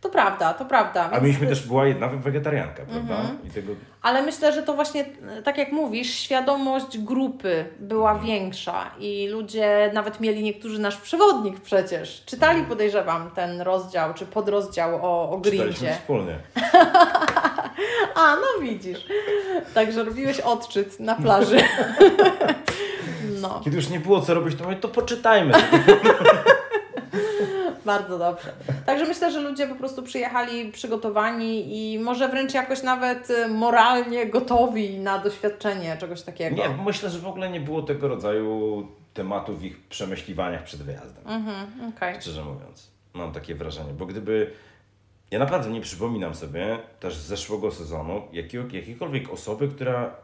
To 0.00 0.08
prawda, 0.10 0.54
to 0.54 0.64
prawda. 0.64 1.04
A 1.04 1.10
więc- 1.10 1.22
mieliśmy 1.22 1.46
też, 1.46 1.66
była 1.66 1.86
jedna 1.86 2.08
wegetarianka, 2.08 2.82
prawda? 2.90 3.16
I 3.46 3.50
tego, 3.50 3.72
Ale 4.02 4.22
myślę, 4.22 4.52
że 4.52 4.62
to 4.62 4.74
właśnie, 4.74 5.04
e, 5.38 5.42
tak 5.42 5.58
jak 5.58 5.72
mówisz, 5.72 6.10
świadomość 6.14 6.98
grupy 6.98 7.64
była 7.78 8.14
większa 8.18 8.90
i 8.98 9.28
ludzie, 9.28 9.90
nawet 9.94 10.20
mieli 10.20 10.42
niektórzy 10.42 10.78
nasz 10.78 10.96
przewodnik 10.96 11.60
przecież, 11.60 12.22
czytali, 12.26 12.62
podejrzewam, 12.64 13.30
ten 13.30 13.60
rozdział 13.60 14.14
czy 14.14 14.26
podrozdział 14.26 14.94
o, 15.06 15.30
o 15.30 15.40
czytaliśmy 15.40 15.64
grindzie. 15.66 15.94
wspólnie. 15.94 16.38
A, 18.14 18.36
no 18.36 18.62
widzisz. 18.62 19.06
Także 19.74 20.04
robiłeś 20.04 20.40
odczyt 20.40 21.00
na 21.00 21.14
plaży. 21.14 21.56
No, 23.40 23.60
Kiedy 23.64 23.76
już 23.76 23.88
nie 23.88 24.00
było 24.00 24.20
co 24.20 24.34
robić, 24.34 24.58
to 24.58 24.64
mówię, 24.64 24.76
to 24.76 24.88
poczytajmy. 24.88 25.52
bardzo 27.84 28.18
dobrze. 28.18 28.52
Także 28.86 29.04
myślę, 29.06 29.32
że 29.32 29.40
ludzie 29.40 29.66
po 29.66 29.74
prostu 29.74 30.02
przyjechali 30.02 30.72
przygotowani 30.72 31.64
i 31.76 31.98
może 31.98 32.28
wręcz 32.28 32.54
jakoś 32.54 32.82
nawet 32.82 33.30
e, 33.30 33.48
moralnie 33.48 34.26
gotowi 34.26 34.98
na 34.98 35.18
doświadczenie 35.18 35.96
czegoś 35.96 36.22
takiego. 36.22 36.56
Nie, 36.56 36.68
myślę, 36.84 37.10
że 37.10 37.18
w 37.18 37.26
ogóle 37.26 37.50
nie 37.50 37.60
było 37.60 37.82
tego 37.82 38.08
rodzaju 38.08 38.86
tematów 39.14 39.60
w 39.60 39.64
ich 39.64 39.80
przemyśliwaniach 39.80 40.64
przed 40.64 40.82
wyjazdem. 40.82 41.24
Mhm, 41.26 41.66
okej. 41.96 42.20
Szczerze 42.20 42.44
mówiąc, 42.44 42.90
mam 43.14 43.32
takie 43.32 43.54
wrażenie, 43.54 43.92
bo 43.92 44.06
gdyby. 44.06 44.50
Ja 45.30 45.38
naprawdę 45.38 45.70
nie 45.70 45.80
przypominam 45.80 46.34
sobie 46.34 46.78
też 47.00 47.16
z 47.16 47.26
zeszłego 47.26 47.70
sezonu 47.70 48.22
jakiego, 48.32 48.64
jakiejkolwiek 48.72 49.30
osoby, 49.30 49.68
która 49.68 50.16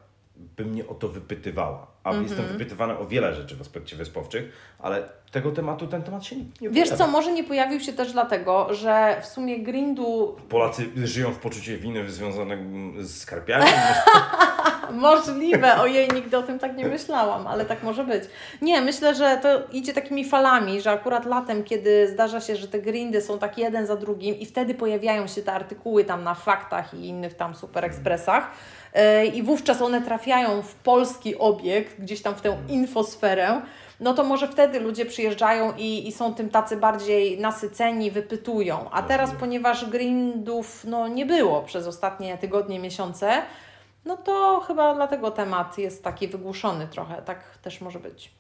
by 0.57 0.65
mnie 0.65 0.87
o 0.87 0.95
to 0.95 1.09
wypytywała. 1.09 1.87
A 2.05 2.15
jestem 2.15 2.47
wypytywany 2.47 2.99
o 2.99 3.07
wiele 3.07 3.35
rzeczy 3.35 3.57
w 3.57 3.61
aspekcie 3.61 3.97
wyspowczych, 3.97 4.53
ale 4.79 5.09
tego 5.33 5.51
tematu, 5.51 5.87
ten 5.87 6.03
temat 6.03 6.25
się 6.25 6.37
nie, 6.37 6.43
nie 6.61 6.71
Wiesz 6.71 6.89
pojawia. 6.89 6.97
co, 6.97 7.11
może 7.11 7.33
nie 7.33 7.45
pojawił 7.45 7.81
się 7.81 7.93
też 7.93 8.13
dlatego, 8.13 8.75
że 8.75 9.17
w 9.23 9.27
sumie 9.27 9.59
grindu 9.59 10.37
Polacy 10.49 10.87
żyją 11.05 11.33
w 11.33 11.39
poczuciu 11.39 11.73
winy 11.79 12.11
związanym 12.11 12.95
z 12.99 13.27
karpiami. 13.27 13.67
Możliwe, 14.93 15.81
ojej, 15.81 16.09
nigdy 16.15 16.39
o 16.39 16.43
tym 16.43 16.59
tak 16.59 16.77
nie 16.77 16.89
myślałam, 16.89 17.47
ale 17.47 17.65
tak 17.65 17.83
może 17.83 18.05
być. 18.05 18.25
Nie, 18.63 18.81
myślę, 18.81 19.15
że 19.15 19.39
to 19.43 19.49
idzie 19.73 19.93
takimi 19.93 20.25
falami, 20.25 20.81
że 20.81 20.91
akurat 20.91 21.27
latem, 21.27 21.65
kiedy 21.65 22.09
zdarza 22.09 22.41
się, 22.41 22.57
że 22.57 22.69
te 22.69 22.79
grindy 22.79 23.21
są 23.21 23.39
tak 23.39 23.59
jeden 23.59 23.87
za 23.87 23.97
drugim 23.97 24.39
i 24.39 24.47
wtedy 24.47 24.75
pojawiają 24.75 25.27
się 25.27 25.43
te 25.43 25.53
artykuły 25.53 26.05
tam 26.05 26.25
na 26.25 26.35
faktach 26.35 26.95
i 26.95 27.07
innych 27.07 27.35
tam 27.35 27.55
super 27.55 27.85
ekspresach 27.85 28.45
yy, 28.45 28.80
i 29.35 29.43
wówczas 29.43 29.83
one 29.83 30.03
trafiają 30.03 30.63
w 30.63 30.75
polski 30.75 31.39
obiekt, 31.39 32.01
gdzieś 32.01 32.23
tam 32.23 32.35
w 32.35 32.41
tę 32.41 32.57
infosferę, 32.69 33.63
no 34.01 34.15
to 34.15 34.25
może 34.25 34.49
wtedy 34.49 34.81
ludzie 34.81 35.07
przyjeżdżają 35.07 35.73
i, 35.79 36.09
i 36.09 36.13
są 36.13 36.35
tym 36.35 36.51
tacy 36.51 36.77
bardziej 36.77 37.41
nasyceni, 37.41 38.11
wypytują. 38.11 38.91
A 38.91 39.03
teraz, 39.03 39.31
ponieważ 39.41 39.91
grindów 39.91 40.85
no, 40.85 41.09
nie 41.09 41.27
było 41.27 41.63
przez 41.63 41.87
ostatnie 41.87 42.39
tygodnie, 42.39 42.79
miesiące, 42.79 43.43
no 44.05 44.17
to 44.17 44.61
chyba 44.67 44.95
dlatego 44.95 45.31
temat 45.31 45.79
jest 45.79 46.05
taki 46.05 46.29
wygłuszony 46.29 46.87
trochę, 46.87 47.23
tak 47.23 47.59
też 47.63 47.81
może 47.81 47.99
być. 48.01 48.40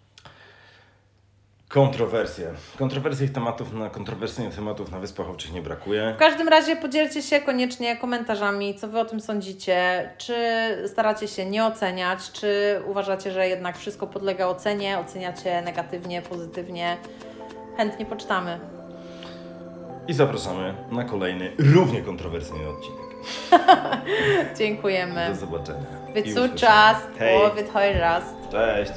Kontrowersje. 1.70 2.50
Kontrowersyjnych 2.78 3.34
tematów 3.34 3.72
na 3.72 3.90
kontrowersyjnych 3.90 4.54
tematów 4.54 4.90
na 4.90 4.98
Wyspach 4.98 5.28
Owczych 5.28 5.52
nie 5.52 5.62
brakuje. 5.62 6.12
W 6.16 6.18
każdym 6.18 6.48
razie 6.48 6.76
podzielcie 6.76 7.22
się 7.22 7.40
koniecznie 7.40 7.96
komentarzami, 7.96 8.74
co 8.74 8.88
Wy 8.88 8.98
o 8.98 9.04
tym 9.04 9.20
sądzicie, 9.20 10.10
czy 10.18 10.34
staracie 10.86 11.28
się 11.28 11.46
nie 11.46 11.64
oceniać, 11.64 12.32
czy 12.32 12.80
uważacie, 12.86 13.32
że 13.32 13.48
jednak 13.48 13.78
wszystko 13.78 14.06
podlega 14.06 14.46
ocenie, 14.46 14.98
oceniacie 14.98 15.62
negatywnie, 15.62 16.22
pozytywnie. 16.22 16.96
Chętnie 17.76 18.06
poczytamy. 18.06 18.60
I 20.08 20.14
zapraszamy 20.14 20.74
na 20.92 21.04
kolejny, 21.04 21.52
równie 21.58 22.02
kontrowersyjny 22.02 22.68
odcinek. 22.68 23.00
Dziękujemy. 24.58 25.28
Do 25.28 25.34
zobaczenia. 25.34 25.86
I 26.08 26.12
Wy 26.12 26.20
usłyszenia. 26.20 26.48
zuczast, 26.48 27.06
Hej. 27.18 27.38
Cześć. 28.50 28.92